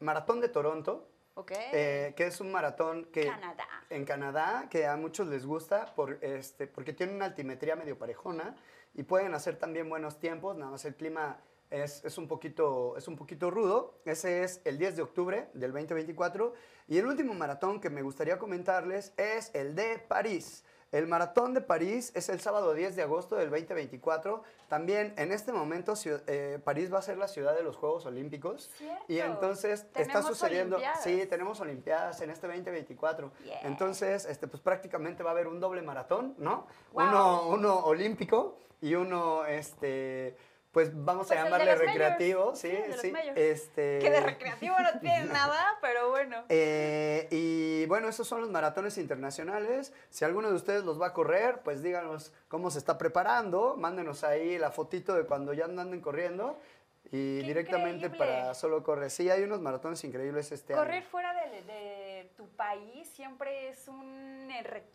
Maratón 0.00 0.40
de 0.40 0.48
Toronto, 0.48 1.06
eh, 1.48 2.14
que 2.16 2.26
es 2.26 2.40
un 2.40 2.50
maratón 2.50 3.04
que 3.06 3.26
Canadá. 3.26 3.68
en 3.88 4.04
Canadá, 4.04 4.66
que 4.68 4.86
a 4.88 4.96
muchos 4.96 5.28
les 5.28 5.46
gusta 5.46 5.94
por, 5.94 6.18
este, 6.20 6.66
porque 6.66 6.92
tiene 6.92 7.14
una 7.14 7.26
altimetría 7.26 7.76
medio 7.76 7.96
parejona 7.96 8.56
y 8.94 9.04
pueden 9.04 9.34
hacer 9.34 9.56
también 9.56 9.88
buenos 9.88 10.18
tiempos, 10.18 10.56
nada 10.56 10.72
más 10.72 10.84
el 10.84 10.96
clima 10.96 11.38
es, 11.70 12.04
es 12.04 12.18
un, 12.18 12.28
poquito, 12.28 12.96
es 12.96 13.08
un 13.08 13.16
poquito 13.16 13.50
rudo. 13.50 13.94
Ese 14.04 14.42
es 14.42 14.60
el 14.64 14.78
10 14.78 14.96
de 14.96 15.02
octubre 15.02 15.48
del 15.54 15.72
2024. 15.72 16.52
Y 16.88 16.98
el 16.98 17.06
último 17.06 17.34
maratón 17.34 17.80
que 17.80 17.90
me 17.90 18.02
gustaría 18.02 18.38
comentarles 18.38 19.12
es 19.16 19.50
el 19.54 19.74
de 19.74 19.98
París. 19.98 20.64
El 20.92 21.06
maratón 21.06 21.54
de 21.54 21.60
París 21.60 22.10
es 22.16 22.28
el 22.28 22.40
sábado 22.40 22.74
10 22.74 22.96
de 22.96 23.02
agosto 23.02 23.36
del 23.36 23.48
2024. 23.50 24.42
También 24.68 25.14
en 25.16 25.30
este 25.30 25.52
momento 25.52 25.94
eh, 26.04 26.58
París 26.64 26.92
va 26.92 26.98
a 26.98 27.02
ser 27.02 27.16
la 27.16 27.28
ciudad 27.28 27.54
de 27.54 27.62
los 27.62 27.76
Juegos 27.76 28.06
Olímpicos. 28.06 28.70
Cierto. 28.76 29.04
Y 29.06 29.20
entonces 29.20 29.86
está 29.94 30.22
sucediendo... 30.22 30.76
Olimpiadas. 30.76 31.04
Sí, 31.04 31.26
tenemos 31.26 31.60
Olimpiadas 31.60 32.20
en 32.22 32.30
este 32.30 32.48
2024. 32.48 33.30
Yeah. 33.44 33.60
Entonces, 33.62 34.24
este, 34.24 34.48
pues 34.48 34.60
prácticamente 34.60 35.22
va 35.22 35.30
a 35.30 35.32
haber 35.32 35.46
un 35.46 35.60
doble 35.60 35.82
maratón, 35.82 36.34
¿no? 36.38 36.66
Wow. 36.92 37.06
Uno, 37.06 37.48
uno 37.50 37.78
olímpico 37.84 38.56
y 38.80 38.96
uno, 38.96 39.44
este, 39.46 40.36
pues 40.72 40.90
vamos 40.94 41.26
Pues 41.26 41.38
a 41.38 41.42
de 41.42 41.50
llamarle 41.50 41.74
recreativo, 41.74 42.54
sí, 42.54 42.72
Sí. 43.00 43.12
Este, 43.34 43.98
Que 43.98 44.10
de 44.10 44.20
recreativo 44.20 44.76
no 44.78 45.00
tiene 45.00 45.24
nada, 45.24 45.64
pero 45.80 46.10
bueno. 46.10 46.44
eh, 46.48 47.26
y 47.30 47.86
bueno, 47.86 48.08
esos 48.08 48.28
son 48.28 48.40
los 48.40 48.50
maratones 48.50 48.96
internacionales. 48.98 49.92
Si 50.10 50.24
alguno 50.24 50.48
de 50.48 50.54
ustedes 50.54 50.84
los 50.84 51.00
va 51.00 51.08
a 51.08 51.12
correr, 51.12 51.60
pues 51.64 51.82
díganos 51.82 52.32
cómo 52.48 52.70
se 52.70 52.78
está 52.78 52.98
preparando. 52.98 53.76
Mándenos 53.76 54.22
ahí 54.22 54.58
la 54.58 54.70
fotito 54.70 55.14
de 55.14 55.24
cuando 55.26 55.52
ya 55.52 55.64
anden 55.64 56.00
corriendo. 56.00 56.58
Y 57.12 57.40
¡Qué 57.40 57.46
directamente 57.48 58.06
increíble! 58.06 58.18
para 58.18 58.54
solo 58.54 58.84
correr. 58.84 59.10
Sí, 59.10 59.28
hay 59.28 59.42
unos 59.42 59.60
maratones 59.60 60.04
increíbles 60.04 60.52
este 60.52 60.74
Correr 60.74 60.98
año. 60.98 61.06
fuera 61.10 61.32
de, 61.34 61.62
de 61.62 62.30
tu 62.36 62.46
país 62.50 63.08
siempre 63.08 63.70
es 63.70 63.88
un 63.88 64.48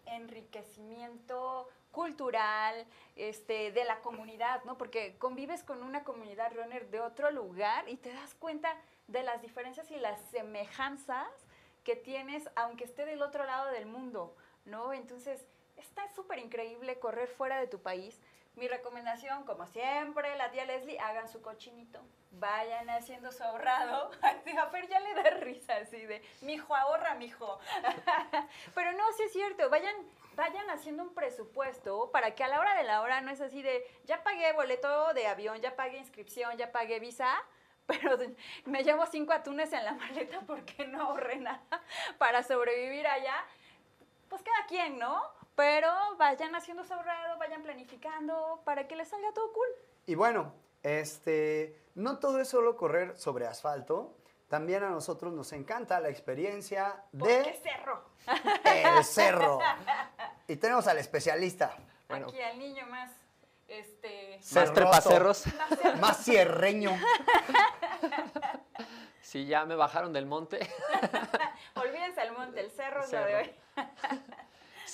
enriquecimiento 0.05 1.67
cultural, 1.95 2.85
este, 3.15 3.71
de 3.71 3.85
la 3.85 4.01
comunidad, 4.01 4.61
¿no? 4.65 4.77
Porque 4.77 5.17
convives 5.17 5.63
con 5.63 5.81
una 5.81 6.03
comunidad 6.03 6.53
runner 6.53 6.89
de 6.89 6.99
otro 6.99 7.31
lugar 7.31 7.87
y 7.87 7.95
te 7.95 8.11
das 8.11 8.35
cuenta 8.35 8.75
de 9.07 9.23
las 9.23 9.41
diferencias 9.41 9.89
y 9.91 9.95
las 9.95 10.19
semejanzas 10.29 11.29
que 11.85 11.95
tienes, 11.95 12.49
aunque 12.57 12.83
esté 12.83 13.05
del 13.05 13.21
otro 13.21 13.45
lado 13.45 13.71
del 13.71 13.85
mundo, 13.85 14.35
¿no? 14.65 14.91
Entonces, 14.91 15.45
está 15.77 16.07
súper 16.09 16.39
increíble 16.39 16.99
correr 16.99 17.27
fuera 17.27 17.59
de 17.59 17.67
tu 17.67 17.81
país. 17.81 18.19
Mi 18.55 18.69
recomendación, 18.69 19.43
como 19.43 19.67
siempre, 19.67 20.33
la 20.37 20.49
tía 20.49 20.63
Leslie, 20.63 20.97
hagan 20.99 21.27
su 21.27 21.41
cochinito, 21.41 21.99
vayan 22.31 22.89
haciendo 22.89 23.31
su 23.33 23.43
ahorrado. 23.43 24.11
A 24.23 24.67
Fer 24.67 24.87
ya 24.87 24.99
le 25.01 25.13
da 25.13 25.29
risa 25.41 25.75
así 25.75 26.05
de, 26.05 26.21
mijo, 26.41 26.73
ahorra, 26.73 27.15
mijo. 27.15 27.59
Pero 28.75 28.93
no, 28.93 29.03
sí 29.17 29.23
es 29.23 29.33
cierto, 29.33 29.69
vayan, 29.69 29.95
vayan 30.37 30.69
haciendo 30.69 31.03
un 31.03 31.13
presupuesto 31.13 32.09
para 32.11 32.33
que 32.33 32.45
a 32.45 32.47
la 32.47 32.61
hora 32.61 32.75
de 32.75 32.83
la 32.83 33.01
hora 33.01 33.19
no 33.19 33.29
es 33.29 33.41
así 33.41 33.61
de, 33.61 33.85
ya 34.05 34.23
pagué 34.23 34.53
boleto 34.53 35.13
de 35.13 35.27
avión, 35.27 35.59
ya 35.59 35.75
pagué 35.75 35.97
inscripción, 35.97 36.55
ya 36.55 36.71
pagué 36.71 37.01
visa, 37.01 37.35
pero 37.87 38.17
me 38.63 38.83
llevo 38.83 39.05
cinco 39.05 39.33
atunes 39.33 39.73
en 39.73 39.83
la 39.83 39.93
maleta 39.93 40.39
porque 40.47 40.87
no 40.87 41.01
ahorré 41.01 41.37
nada 41.37 41.83
para 42.17 42.41
sobrevivir 42.41 43.05
allá. 43.05 43.43
Pues 44.29 44.41
cada 44.41 44.65
quien, 44.65 44.97
¿no? 44.97 45.21
Pero 45.55 45.89
vayan 46.17 46.53
haciendo 46.55 46.83
su 46.83 46.93
ahorrado, 46.93 47.37
vayan 47.37 47.63
planificando 47.63 48.61
para 48.65 48.87
que 48.87 48.95
les 48.95 49.07
salga 49.07 49.31
todo 49.33 49.51
cool. 49.53 49.67
Y 50.05 50.15
bueno, 50.15 50.53
este, 50.83 51.79
no 51.95 52.19
todo 52.19 52.39
es 52.41 52.49
solo 52.49 52.75
correr 52.75 53.17
sobre 53.17 53.47
asfalto. 53.47 54.17
También 54.49 54.83
a 54.83 54.89
nosotros 54.89 55.33
nos 55.33 55.51
encanta 55.53 55.99
la 55.99 56.09
experiencia 56.09 57.03
Porque 57.17 57.37
de 57.37 57.53
cerro. 57.53 58.03
el 58.65 59.03
cerro. 59.03 59.59
Y 60.47 60.57
tenemos 60.57 60.87
al 60.87 60.97
especialista, 60.99 61.75
Bueno. 62.07 62.27
Aquí 62.27 62.39
al 62.41 62.59
niño 62.59 62.85
más, 62.87 63.11
este... 63.67 64.35
Más 64.37 64.45
Cerroso. 64.45 64.73
trepacerros. 64.73 65.43
más 65.99 66.23
cierreño. 66.23 66.91
Sí, 69.21 69.47
ya 69.47 69.65
me 69.65 69.75
bajaron 69.75 70.13
del 70.13 70.27
monte. 70.27 70.59
Olvídense 71.75 72.21
el 72.21 72.31
monte, 72.33 72.59
el 72.61 72.69
cerro 72.71 73.03
es 73.03 73.11
lo 73.11 73.17
de 73.19 73.25
Cerro. 73.25 73.37
hoy. 73.39 73.55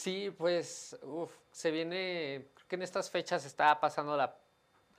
Sí, 0.01 0.31
pues, 0.35 0.97
uf, 1.03 1.31
se 1.51 1.69
viene, 1.69 2.47
creo 2.55 2.67
que 2.67 2.75
en 2.75 2.81
estas 2.81 3.11
fechas 3.11 3.45
está 3.45 3.79
pasando 3.79 4.17
la- 4.17 4.35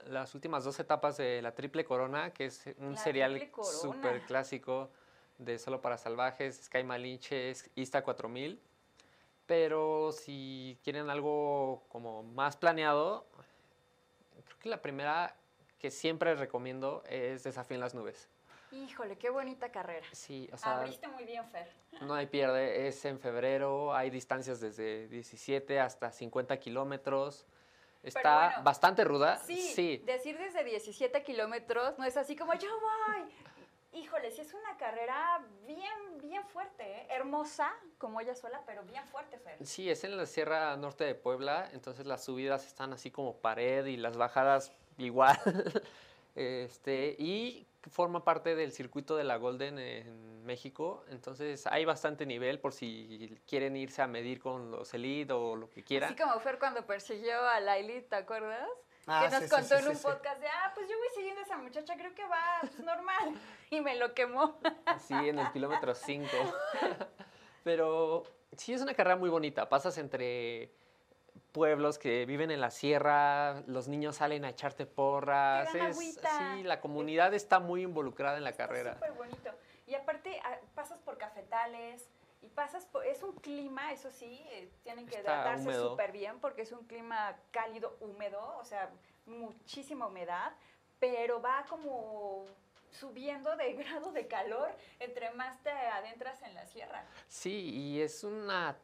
las 0.05 0.33
últimas 0.33 0.63
dos 0.63 0.79
etapas 0.79 1.17
de 1.17 1.41
la 1.41 1.53
Triple 1.53 1.83
Corona, 1.83 2.31
que 2.31 2.45
es 2.45 2.63
un 2.77 2.93
La 2.93 2.97
serial 2.97 3.51
súper 3.63 4.21
clásico 4.21 4.91
de 5.39 5.59
Solo 5.59 5.81
para 5.81 5.97
Salvajes, 5.97 6.55
Sky 6.67 6.85
Malinches, 6.85 7.69
Ista 7.75 8.01
4000. 8.01 8.61
Pero 9.45 10.13
si 10.13 10.79
quieren 10.85 11.09
algo 11.09 11.83
como 11.89 12.23
más 12.23 12.55
planeado, 12.55 13.25
creo 14.45 14.57
que 14.59 14.69
la 14.69 14.81
primera 14.81 15.35
que 15.79 15.91
siempre 15.91 16.33
recomiendo 16.35 17.03
es 17.09 17.43
Desafío 17.43 17.75
en 17.75 17.81
las 17.81 17.93
Nubes. 17.93 18.29
Híjole, 18.73 19.17
qué 19.17 19.29
bonita 19.29 19.71
carrera. 19.71 20.05
Sí, 20.11 20.49
o 20.51 20.57
sea, 20.57 20.79
Abriste 20.79 21.07
muy 21.07 21.25
bien, 21.25 21.45
Fer. 21.49 21.71
no 22.01 22.15
hay 22.15 22.25
pierde, 22.25 22.87
es 22.87 23.05
en 23.05 23.19
febrero, 23.19 23.93
hay 23.93 24.09
distancias 24.09 24.59
desde 24.59 25.07
17 25.09 25.79
hasta 25.79 26.11
50 26.11 26.57
kilómetros. 26.57 27.45
Está 28.01 28.47
bueno, 28.47 28.63
bastante 28.63 29.03
ruda. 29.03 29.37
Sí, 29.37 29.61
Sí, 29.61 29.97
decir 30.05 30.37
desde 30.37 30.63
17 30.63 31.23
kilómetros 31.23 31.97
no 31.99 32.03
es 32.03 32.17
así 32.17 32.35
como 32.35 32.53
yo 32.55 32.69
voy. 32.79 33.31
Híjole, 33.93 34.31
sí 34.31 34.41
es 34.41 34.53
una 34.55 34.75
carrera 34.75 35.45
bien, 35.67 36.17
bien 36.19 36.43
fuerte, 36.47 36.83
¿eh? 36.83 37.07
hermosa 37.11 37.71
como 37.99 38.19
ella 38.19 38.33
sola, 38.33 38.63
pero 38.65 38.81
bien 38.83 39.05
fuerte, 39.05 39.37
Fer. 39.37 39.63
sí, 39.65 39.87
es 39.87 40.03
en 40.03 40.17
la 40.17 40.25
Sierra 40.25 40.75
Norte 40.77 41.03
de 41.03 41.13
Puebla, 41.13 41.69
entonces 41.73 42.07
las 42.07 42.23
subidas 42.23 42.65
están 42.65 42.91
así 42.91 43.11
como 43.11 43.37
pared 43.37 43.85
y 43.85 43.97
las 43.97 44.17
bajadas 44.17 44.73
igual. 44.97 45.37
este, 46.35 47.15
y 47.19 47.67
forma 47.89 48.23
parte 48.23 48.55
del 48.55 48.71
circuito 48.71 49.15
de 49.15 49.23
la 49.23 49.37
Golden 49.37 49.77
en 49.79 50.45
México, 50.45 51.03
entonces 51.09 51.67
hay 51.67 51.85
bastante 51.85 52.25
nivel 52.25 52.59
por 52.59 52.73
si 52.73 53.37
quieren 53.47 53.75
irse 53.75 54.01
a 54.01 54.07
medir 54.07 54.39
con 54.39 54.71
los 54.71 54.93
Elite 54.93 55.33
o 55.33 55.55
lo 55.55 55.69
que 55.69 55.83
quieran. 55.83 56.13
Así 56.13 56.21
como 56.21 56.39
Fer 56.39 56.59
cuando 56.59 56.85
persiguió 56.85 57.41
a 57.47 57.59
Laili, 57.59 58.01
¿te 58.01 58.15
acuerdas? 58.15 58.69
Ah, 59.05 59.25
que 59.25 59.35
nos 59.35 59.43
sí, 59.43 59.49
contó 59.49 59.77
sí, 59.77 59.83
en 59.83 59.87
un 59.89 59.95
sí. 59.95 60.03
podcast 60.03 60.39
de, 60.39 60.47
ah, 60.47 60.71
pues 60.73 60.87
yo 60.89 60.97
voy 60.97 61.07
siguiendo 61.13 61.41
a 61.41 61.43
esa 61.43 61.57
muchacha, 61.57 61.95
creo 61.95 62.15
que 62.15 62.25
va 62.25 62.59
pues, 62.61 62.79
normal. 62.79 63.33
Y 63.69 63.81
me 63.81 63.95
lo 63.95 64.13
quemó. 64.13 64.57
Sí, 65.05 65.13
en 65.13 65.39
el 65.39 65.51
kilómetro 65.51 65.93
5. 65.93 66.27
Pero 67.63 68.23
sí 68.55 68.73
es 68.73 68.81
una 68.81 68.93
carrera 68.93 69.15
muy 69.15 69.29
bonita. 69.29 69.67
Pasas 69.67 69.97
entre 69.97 70.71
pueblos 71.57 71.97
que 71.99 72.25
viven 72.25 72.51
en 72.51 72.59
la 72.59 72.71
sierra, 72.71 73.61
los 73.67 73.87
niños 73.87 74.17
salen 74.17 74.43
a 74.43 74.49
echarte 74.49 74.85
porras. 74.85 75.73
Es- 75.73 75.97
sí, 75.97 76.63
la 76.63 76.81
comunidad 76.81 77.33
está 77.33 77.59
muy 77.59 77.83
involucrada 77.83 78.37
en 78.37 78.43
la 78.43 78.49
Está 78.49 78.67
carrera. 78.67 78.93
súper 78.95 79.13
bonito. 79.13 79.51
Y 79.87 79.95
aparte 79.95 80.39
ah, 80.43 80.57
pasas 80.75 80.99
por 80.99 81.17
cafetales 81.17 82.09
y 82.41 82.47
pasas 82.49 82.85
por... 82.87 83.05
Es 83.05 83.21
un 83.23 83.33
clima, 83.33 83.93
eso 83.93 84.09
sí, 84.11 84.41
eh, 84.49 84.69
tienen 84.83 85.05
que 85.05 85.17
Está 85.17 85.55
húmedo. 85.57 85.91
súper 85.91 86.11
bien 86.11 86.39
porque 86.39 86.63
es 86.63 86.71
un 86.71 86.85
clima 86.87 87.35
cálido, 87.51 87.95
húmedo, 88.01 88.57
o 88.57 88.65
sea, 88.65 88.89
muchísima 89.25 90.07
humedad, 90.07 90.53
pero 90.99 91.41
va 91.41 91.65
como 91.69 92.45
subiendo 92.91 93.55
de 93.57 93.73
grado 93.83 94.11
de 94.11 94.27
calor 94.27 94.69
entre 94.99 95.31
más 95.31 95.61
te 95.63 95.69
adentras 95.71 96.41
en 96.41 96.55
la 96.55 96.65
sierra. 96.65 97.05
Sí, 97.27 97.69
y 97.73 98.01
es 98.01 98.23
una 98.23 98.75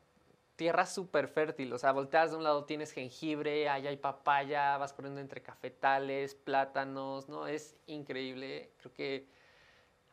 tierra 0.59 0.85
súper 0.85 1.29
fértil. 1.29 1.71
O 1.71 1.77
sea, 1.77 1.93
volteas 1.93 2.31
de 2.31 2.37
un 2.37 2.43
lado, 2.43 2.65
tienes 2.65 2.91
jengibre, 2.91 3.69
allá 3.69 3.89
hay 3.91 3.95
papaya, 3.95 4.77
vas 4.77 4.91
corriendo 4.91 5.21
entre 5.21 5.41
cafetales, 5.41 6.35
plátanos, 6.35 7.29
¿no? 7.29 7.47
Es 7.47 7.77
increíble. 7.87 8.73
Creo 8.77 8.93
que, 8.93 9.25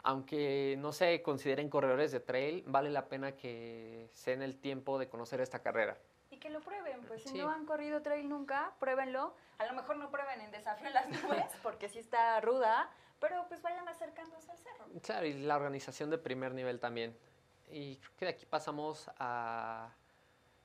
aunque 0.04 0.76
no 0.78 0.92
se 0.92 1.20
consideren 1.22 1.68
corredores 1.68 2.12
de 2.12 2.20
trail, 2.20 2.62
vale 2.68 2.90
la 2.90 3.08
pena 3.08 3.32
que 3.32 4.08
se 4.12 4.30
den 4.30 4.42
el 4.42 4.56
tiempo 4.60 5.00
de 5.00 5.08
conocer 5.08 5.40
esta 5.40 5.58
carrera. 5.62 5.98
Y 6.30 6.38
que 6.38 6.48
lo 6.50 6.60
prueben, 6.60 7.02
pues 7.08 7.22
si 7.24 7.30
Sí. 7.30 7.38
no 7.38 7.50
han 7.50 7.66
corrido 7.66 8.00
trail 8.02 8.28
nunca, 8.28 8.72
pruébenlo. 8.78 9.34
A 9.58 9.66
lo 9.66 9.72
mejor 9.72 9.96
no 9.96 10.12
prueben 10.12 10.40
en 10.42 10.52
Desafío 10.52 10.86
en 10.86 10.94
las 10.94 11.08
Nubes, 11.08 11.52
porque 11.64 11.88
sí 11.88 11.98
está 11.98 12.40
ruda, 12.40 12.88
pero 13.18 13.44
pues 13.48 13.62
vayan 13.62 13.88
acercándose 13.88 14.48
al 14.48 14.58
cerro. 14.58 14.84
Claro, 15.02 15.26
y 15.26 15.32
la 15.32 15.56
organización 15.56 16.08
de 16.10 16.18
primer 16.18 16.54
nivel 16.54 16.78
también. 16.78 17.18
Y 17.68 17.96
creo 17.96 18.12
que 18.16 18.24
de 18.26 18.30
aquí 18.30 18.46
pasamos 18.46 19.10
a 19.18 19.90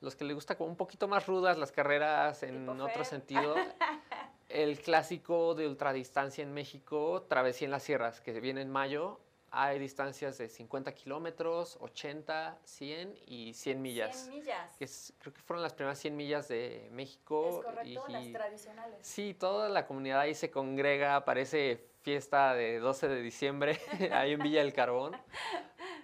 los 0.01 0.15
que 0.15 0.25
les 0.25 0.35
gusta 0.35 0.55
como 0.57 0.69
un 0.69 0.75
poquito 0.75 1.07
más 1.07 1.25
rudas 1.27 1.57
las 1.57 1.71
carreras 1.71 2.43
en 2.43 2.65
Tipo 2.67 2.83
otro 2.83 3.05
sentido. 3.05 3.55
El 4.49 4.79
clásico 4.81 5.55
de 5.55 5.65
ultradistancia 5.67 6.43
en 6.43 6.53
México, 6.53 7.21
Travesía 7.29 7.65
en 7.65 7.71
las 7.71 7.83
Sierras, 7.83 8.19
que 8.19 8.37
viene 8.41 8.61
en 8.61 8.69
mayo. 8.69 9.19
Hay 9.53 9.79
distancias 9.79 10.37
de 10.37 10.47
50 10.49 10.93
kilómetros, 10.93 11.77
80, 11.81 12.57
100 12.63 13.15
y 13.27 13.53
100 13.53 13.81
millas. 13.81 14.15
100 14.23 14.39
millas. 14.39 14.77
Que 14.77 14.85
es- 14.85 15.13
creo 15.19 15.33
que 15.33 15.41
fueron 15.41 15.61
las 15.61 15.73
primeras 15.73 15.99
100 15.99 16.15
millas 16.17 16.47
de 16.47 16.89
México. 16.91 17.59
Es 17.59 17.65
correcto, 17.65 18.05
las 18.07 18.25
y- 18.25 18.33
tradicionales. 18.33 18.97
Sí, 19.01 19.33
toda 19.33 19.69
la 19.69 19.85
comunidad 19.87 20.21
ahí 20.21 20.33
se 20.35 20.51
congrega, 20.51 21.23
parece 21.25 21.85
fiesta 22.01 22.53
de 22.53 22.79
12 22.79 23.07
de 23.09 23.21
diciembre, 23.21 23.77
ahí 24.13 24.33
en 24.33 24.39
Villa 24.41 24.59
del 24.61 24.73
Carbón. 24.73 25.15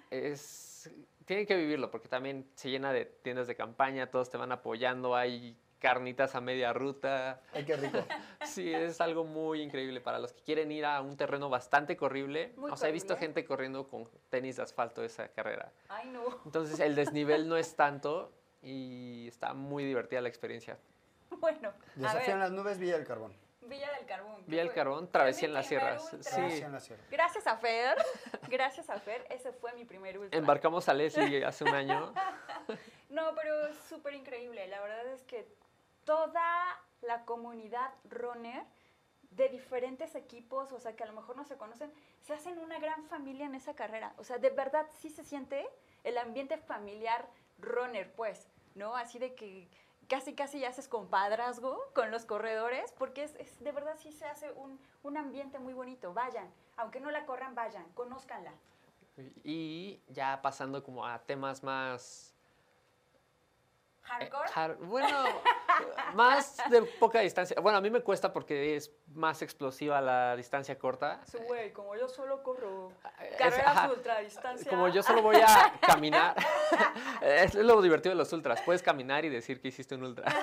Es, 0.10 0.40
tienen 1.28 1.46
que 1.46 1.58
vivirlo 1.58 1.92
porque 1.92 2.08
también 2.08 2.50
se 2.56 2.70
llena 2.70 2.94
de 2.94 3.06
tiendas 3.06 3.48
de 3.48 3.56
campaña, 3.56 4.10
todos 4.10 4.30
te 4.30 4.38
van 4.38 4.54
apoyando, 4.54 5.16
hay 5.16 5.58
carnitas 5.78 6.34
a 6.36 6.42
media 6.42 6.72
ruta. 6.72 7.42
Ay, 7.54 7.66
qué 7.66 7.76
rico. 7.76 8.00
Sí, 8.46 8.74
es 8.74 9.02
algo 9.02 9.26
muy 9.26 9.62
increíble 9.62 10.00
para 10.00 10.20
los 10.20 10.32
que 10.32 10.42
quieren 10.42 10.72
ir 10.72 10.86
a 10.86 11.02
un 11.02 11.18
terreno 11.18 11.50
bastante 11.50 11.98
corrible. 11.98 12.54
Muy 12.56 12.72
o 12.72 12.78
sea, 12.78 12.88
he 12.88 12.94
visto 12.94 13.18
gente 13.18 13.44
corriendo 13.44 13.90
con 13.90 14.10
tenis 14.30 14.56
de 14.56 14.64
asfalto 14.64 15.04
esa 15.04 15.28
carrera. 15.28 15.74
Ay, 15.90 16.08
no. 16.10 16.24
Entonces 16.46 16.80
el 16.80 16.96
desnivel 16.96 17.50
no 17.50 17.58
es 17.58 17.76
tanto 17.76 18.32
y 18.62 19.28
está 19.28 19.54
muy 19.54 19.84
divertida 19.84 20.22
la 20.22 20.30
experiencia. 20.30 20.80
Bueno, 21.40 21.70
a 21.70 22.00
Desafío 22.00 22.34
en 22.34 22.40
ver, 22.40 22.50
las 22.50 22.52
nubes, 22.52 22.80
Villa 22.80 22.98
del 22.98 23.06
Carbón. 23.06 23.34
Villa 23.68 23.92
del 23.94 24.06
Carbón. 24.06 24.38
¿qué 24.38 24.52
Villa 24.52 24.64
del? 24.64 24.74
Carbón, 24.74 25.12
travesía 25.12 25.48
en 25.48 25.54
las 25.54 25.68
sierras. 25.68 26.10
Sí. 26.10 26.30
Travesía 26.30 26.66
en 26.66 26.72
la 26.72 26.80
sierra. 26.80 27.04
Gracias 27.10 27.48
a 27.48 27.58
Fer, 27.58 27.98
gracias 28.50 28.90
a 28.90 29.00
Fer, 29.00 29.26
ese 29.30 29.52
fue 29.52 29.74
mi 29.74 29.86
primer 29.86 30.18
ultra. 30.18 30.38
Embarcamos 30.38 30.88
a 30.90 30.94
Leslie 30.94 31.46
hace 31.46 31.64
un 31.64 31.74
año. 31.74 32.14
No, 33.10 33.34
pero 33.36 33.68
es 33.68 33.78
súper 33.88 34.16
increíble. 34.16 34.68
La 34.68 34.82
verdad 34.82 35.08
es 35.08 35.24
que 35.24 35.48
toda 36.04 36.44
la 37.02 37.24
comunidad 37.24 37.94
runner 38.04 38.66
de 39.32 39.50
diferentes 39.50 40.16
equipos, 40.16 40.72
o 40.72 40.80
sea, 40.80 40.96
que 40.96 41.04
a 41.04 41.08
lo 41.08 41.14
mejor 41.14 41.38
no 41.38 41.46
se 41.46 41.58
conocen, 41.58 41.92
se 42.22 42.34
hacen 42.34 42.60
una 42.60 42.80
gran 42.80 43.06
familia 43.06 43.46
en 43.46 43.56
esa 43.56 43.76
carrera. 43.76 44.14
O 44.18 44.24
sea, 44.24 44.38
de 44.40 44.50
verdad 44.50 44.88
sí 45.00 45.10
se 45.10 45.24
siente 45.24 45.68
el 46.04 46.18
ambiente 46.18 46.58
familiar 46.58 47.28
runner, 47.60 48.12
pues, 48.14 48.48
¿no? 48.76 48.96
Así 48.96 49.20
de 49.20 49.36
que 49.36 49.70
casi, 50.08 50.34
casi 50.36 50.60
ya 50.60 50.70
haces 50.70 50.88
compadrazgo 50.88 51.80
con 51.94 52.12
los 52.12 52.26
corredores, 52.26 52.92
porque 52.98 53.24
es, 53.24 53.36
es- 53.36 53.60
de 53.64 53.72
verdad 53.72 53.96
sí 53.98 54.12
se 54.12 54.26
hace 54.26 54.52
un, 54.52 54.80
un 55.04 55.18
ambiente 55.18 55.60
muy 55.60 55.74
bonito. 55.74 56.14
Vayan, 56.14 56.50
aunque 56.78 57.00
no 57.00 57.12
la 57.12 57.26
corran, 57.26 57.56
vayan, 57.56 57.86
conózcanla. 57.94 58.54
Y 59.44 60.02
ya 60.10 60.42
pasando 60.42 60.84
como 60.84 61.06
a 61.06 61.20
temas 61.20 61.64
más... 61.64 62.34
eh, 64.08 64.30
Hardcore. 64.30 64.50
har- 64.56 64.76
bueno, 64.78 65.24
Más 66.14 66.58
de 66.70 66.82
poca 66.84 67.20
distancia. 67.20 67.56
Bueno, 67.62 67.78
a 67.78 67.82
mí 67.82 67.90
me 67.90 68.02
cuesta 68.02 68.32
porque 68.34 68.76
es 68.76 68.92
más 69.14 69.42
explosiva 69.42 70.02
la 70.02 70.36
distancia 70.36 70.78
corta. 70.80 71.22
Su 71.30 71.38
güey, 71.40 71.72
como 71.74 71.96
yo 71.96 72.08
solo 72.08 72.42
corro 72.44 72.92
Es- 73.22 73.36
carreras 73.38 73.68
ajá. 73.78 73.92
ultra 73.92 74.20
distancia. 74.20 74.70
Como 74.70 74.88
yo 74.88 75.04
solo 75.04 75.22
voy 75.22 75.38
a 75.38 75.74
caminar. 75.86 76.36
es 77.22 77.54
lo 77.56 77.82
divertido 77.82 78.12
de 78.14 78.18
los 78.18 78.32
ultras. 78.34 78.62
Puedes 78.62 78.82
caminar 78.82 79.26
y 79.26 79.30
decir 79.30 79.62
que 79.62 79.68
hiciste 79.68 79.96
un 79.96 80.04
ultra. 80.04 80.26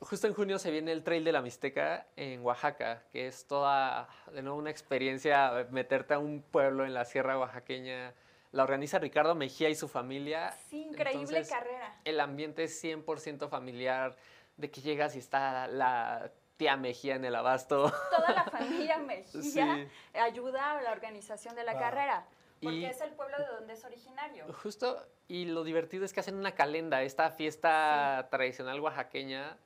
Justo 0.00 0.26
en 0.26 0.34
junio 0.34 0.58
se 0.58 0.70
viene 0.70 0.92
el 0.92 1.02
Trail 1.04 1.24
de 1.24 1.32
la 1.32 1.40
Mixteca 1.40 2.06
en 2.16 2.42
Oaxaca, 2.44 3.02
que 3.12 3.28
es 3.28 3.46
toda, 3.46 4.08
de 4.32 4.42
nuevo, 4.42 4.58
una 4.58 4.70
experiencia, 4.70 5.66
meterte 5.70 6.12
a 6.14 6.18
un 6.18 6.42
pueblo 6.42 6.84
en 6.84 6.92
la 6.92 7.04
sierra 7.04 7.38
oaxaqueña. 7.38 8.12
La 8.52 8.62
organiza 8.64 8.98
Ricardo 8.98 9.34
Mejía 9.34 9.68
y 9.70 9.74
su 9.74 9.88
familia. 9.88 10.52
Sí, 10.68 10.82
increíble 10.82 11.20
Entonces, 11.38 11.48
carrera. 11.50 11.96
El 12.04 12.20
ambiente 12.20 12.64
es 12.64 12.82
100% 12.84 13.48
familiar, 13.48 14.16
de 14.58 14.70
que 14.70 14.80
llegas 14.82 15.16
y 15.16 15.18
está 15.20 15.66
la 15.66 16.30
tía 16.58 16.76
Mejía 16.76 17.16
en 17.16 17.24
el 17.24 17.34
abasto. 17.34 17.90
Toda 18.14 18.30
la 18.32 18.44
familia 18.50 18.98
Mejía 18.98 19.42
Sí. 19.42 19.88
ayuda 20.18 20.78
a 20.78 20.82
la 20.82 20.92
organización 20.92 21.54
de 21.56 21.64
la 21.64 21.72
Wow. 21.72 21.80
carrera. 21.80 22.26
Porque 22.60 22.76
Y- 22.76 22.84
es 22.84 23.00
el 23.00 23.10
pueblo 23.12 23.38
de 23.38 23.46
donde 23.46 23.72
es 23.72 23.84
originario. 23.84 24.44
Justo, 24.62 25.04
y 25.26 25.46
lo 25.46 25.64
divertido 25.64 26.04
es 26.04 26.12
que 26.12 26.20
hacen 26.20 26.36
una 26.36 26.52
calenda, 26.52 27.02
esta 27.02 27.30
fiesta 27.30 28.28
tradicional 28.30 28.78
oaxaqueña, 28.80 29.56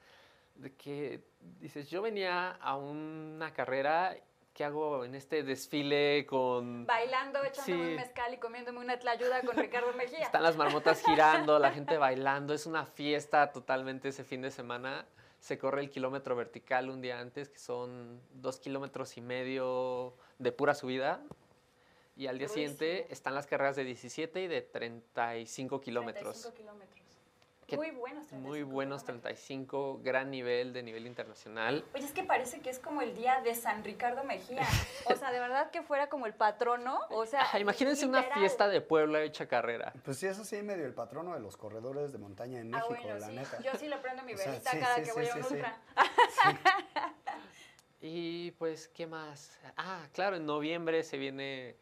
de 0.54 0.72
que 0.74 1.22
dices, 1.60 1.90
yo 1.90 2.00
venía 2.00 2.52
a 2.52 2.76
una 2.76 3.52
carrera 3.52 4.16
que 4.56 4.64
hago 4.64 5.04
en 5.04 5.14
este 5.14 5.42
desfile 5.42 6.24
con... 6.26 6.86
Bailando, 6.86 7.44
echándome 7.44 7.84
Sí. 7.84 7.90
un 7.90 7.96
mezcal 7.96 8.32
y 8.32 8.38
comiéndome 8.38 8.78
una 8.80 8.98
tlayuda 8.98 9.42
con 9.42 9.54
Ricardo 9.54 9.92
Mejía. 9.92 10.20
Están 10.20 10.42
las 10.42 10.56
marmotas 10.56 11.02
girando, 11.06 11.58
la 11.58 11.72
gente 11.72 11.98
bailando, 11.98 12.54
es 12.54 12.64
una 12.64 12.86
fiesta 12.86 13.52
totalmente 13.52 14.08
ese 14.08 14.24
fin 14.24 14.40
de 14.40 14.50
semana. 14.50 15.04
Se 15.40 15.58
corre 15.58 15.82
el 15.82 15.90
kilómetro 15.90 16.34
vertical 16.36 16.88
un 16.88 17.02
día 17.02 17.20
antes, 17.20 17.50
que 17.50 17.58
son 17.58 18.18
dos 18.32 18.58
kilómetros 18.58 19.18
y 19.18 19.20
medio 19.20 20.14
de 20.38 20.52
pura 20.52 20.72
subida. 20.74 21.20
Y 22.16 22.26
al 22.28 22.38
día 22.38 22.48
siguiente 22.48 23.12
están 23.12 23.34
las 23.34 23.46
carreras 23.46 23.76
de 23.76 23.84
17 23.84 24.40
y 24.40 24.46
de 24.48 24.62
35 24.62 25.82
kilómetros. 25.82 26.40
35 26.40 26.56
kilómetros. 26.56 26.95
Que- 27.66 27.76
Muy 27.76 27.90
buenos 27.90 28.26
35 28.28 28.48
Muy 28.48 28.62
buenos 28.62 29.02
kilómetros. 29.02 29.22
35, 29.44 30.00
gran 30.04 30.30
nivel 30.30 30.72
de 30.72 30.84
nivel 30.84 31.04
internacional. 31.06 31.84
Oye, 31.94 32.04
es 32.04 32.12
que 32.12 32.22
parece 32.22 32.60
que 32.60 32.70
es 32.70 32.78
como 32.78 33.02
el 33.02 33.16
día 33.16 33.40
de 33.42 33.56
San 33.56 33.82
Ricardo 33.82 34.22
Mejía. 34.22 34.62
O 35.06 35.16
sea, 35.16 35.32
de 35.32 35.40
verdad 35.40 35.72
que 35.72 35.82
fuera 35.82 36.08
como 36.08 36.26
el 36.26 36.34
patrono. 36.34 37.00
O 37.10 37.26
sea, 37.26 37.44
imagínense 37.58 38.06
una 38.06 38.22
fiesta 38.22 38.68
de 38.68 38.80
pueblo 38.80 39.18
hecha 39.18 39.48
carrera. 39.48 39.92
Pues 40.04 40.16
sí, 40.18 40.26
eso 40.28 40.44
sí, 40.44 40.62
medio 40.62 40.86
el 40.86 40.94
patrono 40.94 41.34
de 41.34 41.40
los 41.40 41.56
corredores 41.56 42.12
de 42.12 42.18
montaña 42.18 42.60
en 42.60 42.72
Ah, 42.72 42.78
México, 42.88 43.00
bueno, 43.02 43.18
la 43.18 43.26
sí. 43.26 43.34
neta. 43.34 43.58
Yo 43.60 43.72
sí 43.78 43.88
le 43.88 43.96
prendo 43.96 44.22
mi 44.22 44.34
O 44.34 44.36
sea, 44.36 44.52
velita 44.52 44.70
sí, 44.70 44.78
cada 44.78 44.94
sí, 44.94 45.00
que 45.00 45.06
sí, 45.06 45.12
voy 45.16 45.26
a 45.28 45.34
un 45.34 45.42
sí. 45.44 45.54
ultra. 45.54 45.78
Y 48.00 48.50
pues, 48.52 48.88
¿qué 48.88 49.06
más? 49.06 49.58
Ah, 49.76 50.06
claro, 50.12 50.36
en 50.36 50.46
noviembre 50.46 51.02
se 51.02 51.16
viene 51.18 51.76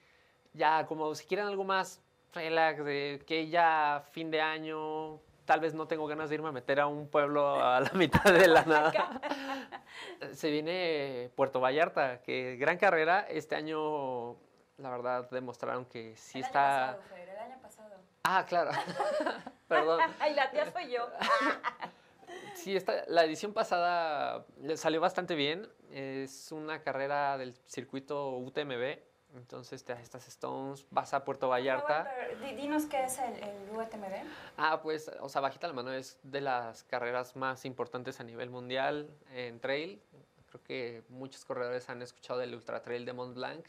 ya 0.54 0.86
como 0.86 1.14
si 1.14 1.26
quieren 1.26 1.46
algo 1.46 1.64
más 1.64 2.00
relax, 2.32 2.84
de 2.84 3.22
que 3.26 3.48
ya 3.48 4.02
fin 4.12 4.30
de 4.30 4.40
año, 4.40 5.20
tal 5.44 5.60
vez 5.60 5.74
no 5.74 5.86
tengo 5.86 6.06
ganas 6.06 6.28
de 6.28 6.36
irme 6.36 6.48
a 6.48 6.52
meter 6.52 6.80
a 6.80 6.86
un 6.86 7.08
pueblo 7.08 7.62
a 7.62 7.80
la 7.80 7.90
mitad 7.92 8.24
de 8.24 8.48
la 8.48 8.62
nada. 8.66 9.20
se 10.32 10.50
viene 10.50 11.30
Puerto 11.36 11.60
Vallarta, 11.60 12.20
que 12.22 12.56
gran 12.56 12.78
carrera. 12.78 13.26
Este 13.28 13.54
año, 13.54 14.36
la 14.78 14.90
verdad, 14.90 15.28
demostraron 15.30 15.84
que 15.86 16.16
sí 16.16 16.38
el 16.38 16.44
está... 16.44 16.90
año 16.90 16.98
pasado, 16.98 17.14
Fer, 17.14 17.28
el 17.28 17.38
año 17.38 17.58
pasado. 17.62 17.94
Ah, 18.24 18.44
claro. 18.48 18.70
Perdón. 19.68 20.00
Ay, 20.18 20.34
la 20.34 20.50
tía 20.50 20.70
soy 20.70 20.90
yo. 20.90 21.08
Sí, 22.54 22.74
esta, 22.74 23.04
la 23.08 23.24
edición 23.24 23.52
pasada 23.52 24.46
le 24.60 24.76
salió 24.76 25.00
bastante 25.00 25.34
bien. 25.34 25.68
Es 25.90 26.50
una 26.50 26.82
carrera 26.82 27.36
del 27.36 27.54
circuito 27.66 28.38
UTMB. 28.38 28.98
Entonces 29.34 29.84
te 29.84 29.92
estas 29.94 30.28
Stones, 30.28 30.86
vas 30.90 31.12
a 31.12 31.24
Puerto 31.24 31.48
Vallarta. 31.48 32.04
Pero, 32.14 32.40
di- 32.40 32.54
Dinos 32.54 32.86
qué 32.86 33.04
es 33.04 33.18
el, 33.18 33.34
el 33.42 33.70
UTMB. 33.70 34.26
Ah, 34.56 34.80
pues, 34.80 35.10
o 35.20 35.28
sea, 35.28 35.40
bajita 35.40 35.66
la 35.66 35.72
mano 35.72 35.92
es 35.92 36.18
de 36.22 36.40
las 36.40 36.84
carreras 36.84 37.34
más 37.34 37.64
importantes 37.64 38.20
a 38.20 38.24
nivel 38.24 38.50
mundial 38.50 39.10
en 39.32 39.58
trail. 39.60 40.00
Creo 40.48 40.62
que 40.62 41.02
muchos 41.08 41.44
corredores 41.44 41.88
han 41.90 42.00
escuchado 42.02 42.38
del 42.38 42.54
Ultra 42.54 42.80
Trail 42.82 43.04
de 43.04 43.12
Mont 43.12 43.34
Blanc. 43.34 43.66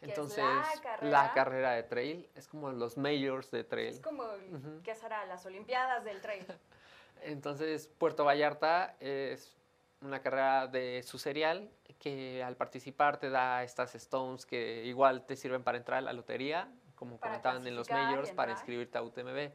Entonces, 0.00 0.44
la 0.44 0.80
carrera. 0.82 1.10
la 1.22 1.32
carrera 1.32 1.70
de 1.72 1.82
trail 1.84 2.28
es 2.34 2.48
como 2.48 2.70
los 2.72 2.96
majors 2.96 3.50
de 3.50 3.62
trail. 3.64 3.88
Es 3.94 4.00
como, 4.00 4.24
el- 4.32 4.54
Ujú. 4.54 4.80
¿qué 4.82 4.94
será? 4.94 5.24
Las 5.26 5.44
Olimpiadas 5.46 6.04
del 6.04 6.20
trail. 6.20 6.44
Entonces, 7.22 7.86
Puerto 7.98 8.24
Vallarta 8.24 8.96
es 9.00 9.56
una 10.02 10.20
carrera 10.20 10.66
de 10.66 11.02
su 11.02 11.18
serial 11.18 11.70
que 11.98 12.42
al 12.42 12.56
participar 12.56 13.18
te 13.18 13.30
da 13.30 13.62
estas 13.62 13.94
stones 13.94 14.44
que 14.44 14.84
igual 14.84 15.24
te 15.24 15.36
sirven 15.36 15.62
para 15.62 15.78
entrar 15.78 15.98
a 15.98 16.02
la 16.02 16.12
lotería, 16.12 16.68
como 16.96 17.18
Para 17.18 17.32
comentaban 17.32 17.66
en 17.66 17.76
los 17.76 17.88
majors, 17.90 18.32
para 18.32 18.52
inscribirte 18.52 18.98
a 18.98 19.02
UTMB. 19.02 19.52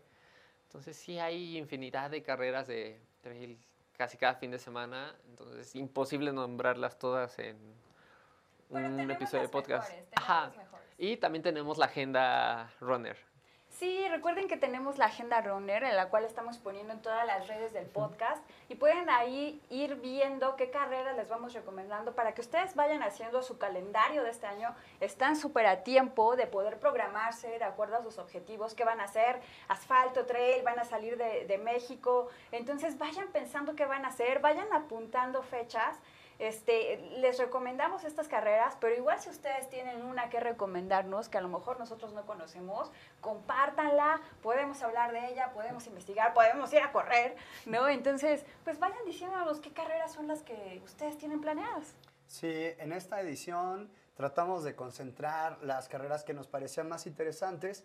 Entonces, 0.64 0.96
sí 0.96 1.20
hay 1.20 1.58
infinidad 1.58 2.10
de 2.10 2.24
carreras 2.24 2.68
de 2.68 3.02
trail 3.22 3.60
casi 3.98 4.18
cada 4.18 4.36
fin 4.36 4.52
de 4.52 4.60
semana, 4.60 5.16
entonces 5.28 5.76
imposible 5.76 6.32
nombrarlas 6.32 6.98
todas 7.00 7.38
en 7.40 7.58
Pero 8.72 8.88
un 8.88 9.12
episodio 9.12 9.44
de 9.44 9.50
podcast. 9.50 9.90
mejores, 9.90 10.14
Ajá. 10.16 10.52
Y 10.98 11.18
también 11.18 11.44
tenemos 11.44 11.78
la 11.78 11.86
agenda 11.86 12.72
runner. 12.80 13.18
Sí, 13.78 14.08
recuerden 14.10 14.48
que 14.48 14.58
tenemos 14.58 14.98
la 14.98 15.06
agenda 15.06 15.40
runner 15.40 15.84
en 15.84 15.96
la 15.96 16.10
cual 16.10 16.26
estamos 16.26 16.58
poniendo 16.58 16.94
en 16.94 17.02
todas 17.04 17.28
las 17.28 17.48
redes 17.48 17.74
del 17.74 17.86
podcast 17.86 18.44
y 18.70 18.76
pueden 18.76 19.08
ahí 19.08 19.62
ir 19.70 19.98
viendo 19.98 20.56
qué 20.56 20.72
carreras 20.72 21.16
les 21.16 21.30
vamos 21.30 21.54
recomendando 21.54 22.16
para 22.16 22.34
que 22.34 22.42
ustedes 22.42 22.74
vayan 22.74 23.04
haciendo 23.04 23.44
su 23.44 23.60
calendario 23.60 24.24
de 24.24 24.32
este 24.32 24.48
año. 24.48 24.74
Están 25.00 25.36
súper 25.36 25.68
a 25.68 25.84
tiempo 25.84 26.36
de 26.36 26.48
poder 26.48 26.80
programarse 26.80 27.50
de 27.50 27.64
acuerdo 27.64 27.98
a 27.98 28.02
sus 28.02 28.18
objetivos, 28.18 28.74
qué 28.74 28.84
van 28.84 29.00
a 29.00 29.04
hacer, 29.04 29.42
asfalto, 29.68 30.26
trail, 30.26 30.64
van 30.64 30.80
a 30.80 30.84
salir 30.84 31.16
de, 31.16 31.46
de 31.46 31.60
México. 31.60 32.30
Entonces 32.52 32.98
vayan 32.98 33.28
pensando 33.28 33.76
qué 33.76 33.86
van 33.86 34.06
a 34.06 34.08
hacer, 34.08 34.40
vayan 34.40 34.74
apuntando 34.74 35.44
fechas. 35.44 36.00
Este, 36.40 36.98
les 37.18 37.40
recomendamos 37.40 38.04
estas 38.04 38.28
carreras, 38.28 38.78
pero 38.80 38.96
igual 38.96 39.20
si 39.20 39.30
ustedes 39.30 39.70
tienen 39.70 40.06
una 40.06 40.30
que 40.30 40.40
recomendarnos, 40.40 41.30
que 41.30 41.38
a 41.40 41.42
lo 41.42 41.50
mejor 41.50 41.80
nosotros 41.80 42.14
no 42.14 42.26
conocemos, 42.26 42.92
compártanla, 43.22 44.22
podemos 44.44 44.82
hablar 44.84 45.12
de 45.12 45.32
ella, 45.32 45.52
podemos 45.54 45.88
investigar, 45.88 46.34
podemos 46.34 46.72
ir 46.74 46.82
a 46.82 46.92
correr, 46.92 47.36
¿no? 47.66 47.90
Entonces, 47.90 48.46
pues 48.64 48.78
vayan 48.78 49.04
diciéndonos 49.06 49.60
qué 49.62 49.72
carreras 49.72 50.14
son 50.14 50.28
las 50.28 50.44
que 50.44 50.80
ustedes 50.86 51.18
tienen 51.18 51.42
planeadas. 51.42 51.96
Sí, 52.28 52.74
en 52.78 52.92
esta 52.94 53.20
edición 53.22 53.90
tratamos 54.16 54.64
de 54.64 54.76
concentrar 54.76 55.58
las 55.64 55.88
carreras 55.88 56.24
que 56.24 56.34
nos 56.34 56.48
parecían 56.48 56.88
más 56.88 57.08
interesantes. 57.08 57.84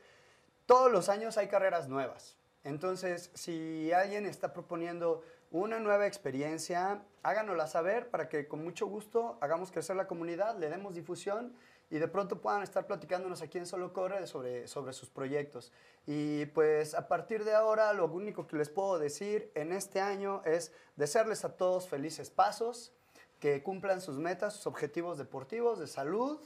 Todos 0.66 0.90
los 0.92 1.08
años 1.08 1.38
hay 1.38 1.48
carreras 1.48 1.88
nuevas. 1.88 2.36
Entonces, 2.64 3.30
si 3.34 3.92
alguien 3.92 4.26
está 4.26 4.52
proponiendo 4.52 5.22
una 5.52 5.78
nueva 5.78 6.06
experiencia, 6.06 7.02
háganosla 7.22 7.66
saber 7.66 8.08
para 8.08 8.28
que 8.28 8.48
con 8.48 8.64
mucho 8.64 8.86
gusto 8.86 9.36
hagamos 9.42 9.70
crecer 9.70 9.96
la 9.96 10.06
comunidad, 10.06 10.58
le 10.58 10.70
demos 10.70 10.94
difusión 10.94 11.54
y 11.90 11.98
de 11.98 12.08
pronto 12.08 12.40
puedan 12.40 12.62
estar 12.62 12.86
platicándonos 12.86 13.42
aquí 13.42 13.58
en 13.58 13.66
Solo 13.66 13.92
Corre 13.92 14.26
sobre, 14.26 14.66
sobre 14.66 14.94
sus 14.94 15.10
proyectos. 15.10 15.70
Y 16.06 16.46
pues 16.46 16.94
a 16.94 17.06
partir 17.06 17.44
de 17.44 17.54
ahora, 17.54 17.92
lo 17.92 18.06
único 18.06 18.46
que 18.46 18.56
les 18.56 18.70
puedo 18.70 18.98
decir 18.98 19.52
en 19.54 19.72
este 19.72 20.00
año 20.00 20.40
es 20.46 20.72
desearles 20.96 21.44
a 21.44 21.54
todos 21.54 21.86
felices 21.86 22.30
pasos, 22.30 22.94
que 23.38 23.62
cumplan 23.62 24.00
sus 24.00 24.18
metas, 24.18 24.54
sus 24.54 24.66
objetivos 24.66 25.18
deportivos, 25.18 25.78
de 25.78 25.86
salud 25.86 26.40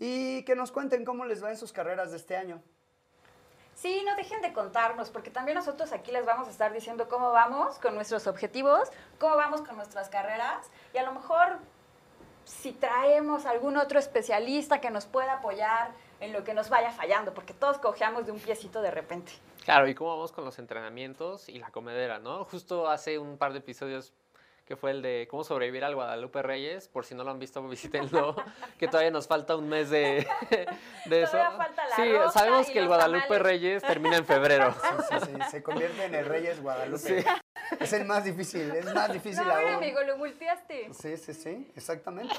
y 0.00 0.42
que 0.44 0.56
nos 0.56 0.72
cuenten 0.72 1.04
cómo 1.04 1.26
les 1.26 1.44
va 1.44 1.50
en 1.50 1.58
sus 1.58 1.72
carreras 1.72 2.10
de 2.10 2.16
este 2.16 2.36
año. 2.36 2.60
Sí, 3.80 4.02
no 4.04 4.16
dejen 4.16 4.42
de 4.42 4.52
contarnos, 4.52 5.08
porque 5.10 5.30
también 5.30 5.56
nosotros 5.56 5.92
aquí 5.92 6.10
les 6.10 6.26
vamos 6.26 6.48
a 6.48 6.50
estar 6.50 6.72
diciendo 6.72 7.08
cómo 7.08 7.30
vamos 7.30 7.78
con 7.78 7.94
nuestros 7.94 8.26
objetivos, 8.26 8.88
cómo 9.20 9.36
vamos 9.36 9.60
con 9.60 9.76
nuestras 9.76 10.08
carreras, 10.08 10.68
y 10.92 10.98
a 10.98 11.04
lo 11.04 11.12
mejor 11.12 11.58
si 12.44 12.72
traemos 12.72 13.46
algún 13.46 13.76
otro 13.76 14.00
especialista 14.00 14.80
que 14.80 14.90
nos 14.90 15.06
pueda 15.06 15.34
apoyar 15.34 15.92
en 16.18 16.32
lo 16.32 16.42
que 16.42 16.54
nos 16.54 16.70
vaya 16.70 16.90
fallando, 16.90 17.32
porque 17.34 17.54
todos 17.54 17.78
cojeamos 17.78 18.26
de 18.26 18.32
un 18.32 18.40
piecito 18.40 18.82
de 18.82 18.90
repente. 18.90 19.30
Claro, 19.64 19.86
y 19.86 19.94
cómo 19.94 20.10
vamos 20.10 20.32
con 20.32 20.44
los 20.44 20.58
entrenamientos 20.58 21.48
y 21.48 21.60
la 21.60 21.70
comedera, 21.70 22.18
¿no? 22.18 22.44
Justo 22.46 22.88
hace 22.88 23.20
un 23.20 23.38
par 23.38 23.52
de 23.52 23.60
episodios 23.60 24.12
que 24.68 24.76
fue 24.76 24.90
el 24.90 25.00
de 25.00 25.26
cómo 25.30 25.44
sobrevivir 25.44 25.82
al 25.82 25.94
Guadalupe 25.94 26.42
Reyes, 26.42 26.88
por 26.88 27.06
si 27.06 27.14
no 27.14 27.24
lo 27.24 27.30
han 27.30 27.38
visto, 27.38 27.62
visítenlo, 27.68 28.36
que 28.78 28.86
todavía 28.86 29.10
nos 29.10 29.26
falta 29.26 29.56
un 29.56 29.66
mes 29.66 29.88
de, 29.88 30.28
de 31.06 31.22
eso. 31.22 31.32
Todavía 31.32 31.56
falta 31.56 31.86
la 31.86 31.96
sí, 31.96 32.12
sabemos 32.34 32.68
y 32.68 32.72
que 32.74 32.78
el 32.80 32.86
Guadalupe 32.86 33.22
tamales. 33.22 33.42
Reyes 33.42 33.82
termina 33.82 34.18
en 34.18 34.26
febrero. 34.26 34.74
Sí, 34.74 35.04
sí, 35.08 35.26
sí, 35.26 35.50
se 35.50 35.62
convierte 35.62 36.04
en 36.04 36.14
el 36.14 36.26
Reyes 36.26 36.60
Guadalupe. 36.62 37.22
Sí. 37.22 37.28
Es 37.80 37.92
el 37.94 38.04
más 38.04 38.24
difícil, 38.24 38.70
es 38.76 38.94
más 38.94 39.10
difícil 39.10 39.46
No, 39.46 39.54
aún. 39.54 39.72
amigo, 39.74 40.02
lo 40.02 40.18
multiaste. 40.18 40.90
Sí, 40.92 41.16
sí, 41.16 41.32
sí, 41.32 41.72
exactamente. 41.74 42.34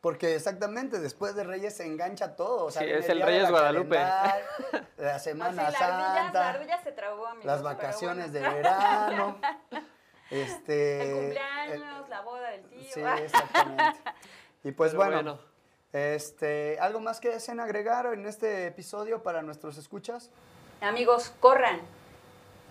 Porque 0.00 0.34
exactamente, 0.36 1.00
después 1.00 1.34
de 1.34 1.42
Reyes 1.44 1.76
se 1.76 1.84
engancha 1.86 2.36
todo. 2.36 2.66
O 2.66 2.70
sea, 2.70 2.82
Sí, 2.82 2.90
es 2.90 3.08
el 3.08 3.22
Reyes 3.22 3.44
la 3.44 3.50
Guadalupe. 3.50 3.96
calendar, 3.96 4.42
La 4.98 5.18
Semana 5.18 5.52
la 5.62 5.68
ardilla, 5.68 5.88
la 5.88 6.14
Santa, 6.24 6.50
ardilla 6.50 6.82
se 6.82 6.92
trabó, 6.92 7.26
amigos. 7.26 7.46
las 7.46 7.62
vacaciones 7.62 8.30
bueno. 8.30 8.48
de 8.48 8.54
verano. 8.54 9.38
Este, 10.30 11.02
El 11.02 11.08
el- 11.08 11.14
cumpleaños, 11.16 12.08
la 12.08 12.20
boda 12.22 12.50
del 12.50 12.64
tío. 12.64 12.80
Sí, 12.92 13.00
exactamente. 13.00 14.00
Y 14.64 14.72
pues 14.72 14.92
Pero 14.92 15.04
bueno, 15.04 15.22
bueno. 15.22 15.38
este, 15.92 16.78
¿algo 16.80 17.00
más 17.00 17.20
que 17.20 17.28
deseen 17.28 17.60
agregar 17.60 18.06
en 18.06 18.26
este 18.26 18.66
episodio 18.66 19.22
para 19.22 19.42
nuestros 19.42 19.76
escuchas? 19.76 20.30
Amigos, 20.80 21.32
corran, 21.40 21.80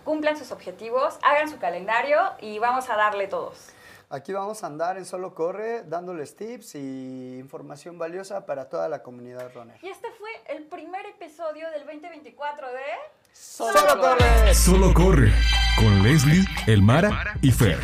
cumplan 0.04 0.38
sus 0.38 0.52
objetivos, 0.52 1.18
hagan 1.22 1.50
su 1.50 1.60
calendario 1.60 2.20
y 2.42 2.60
vamos 2.60 2.90
a 2.90 2.96
darle 2.96 3.28
todos. 3.28 3.70
Aquí 4.10 4.32
vamos 4.34 4.64
a 4.64 4.68
andar 4.68 4.98
en 4.98 5.06
Solo 5.06 5.34
Corre 5.34 5.84
dándoles 5.84 6.36
tips 6.36 6.76
y 6.76 7.38
información 7.40 7.98
valiosa 7.98 8.46
para 8.46 8.70
toda 8.70 8.88
la 8.88 9.02
comunidad 9.02 9.52
runner. 9.56 9.78
Y 9.82 9.90
este 9.90 10.12
fue 10.12 10.30
el 10.48 10.64
primer 10.66 11.06
episodio 11.08 11.70
del 11.72 11.86
2024 11.86 12.68
de... 12.74 12.82
¡Solo 13.32 14.00
corre! 14.00 14.54
Solo 14.54 14.94
corre 14.94 15.32
con 15.84 16.02
Leslie, 16.02 16.46
Elmara 16.66 17.36
y 17.42 17.52
Fer. 17.52 17.78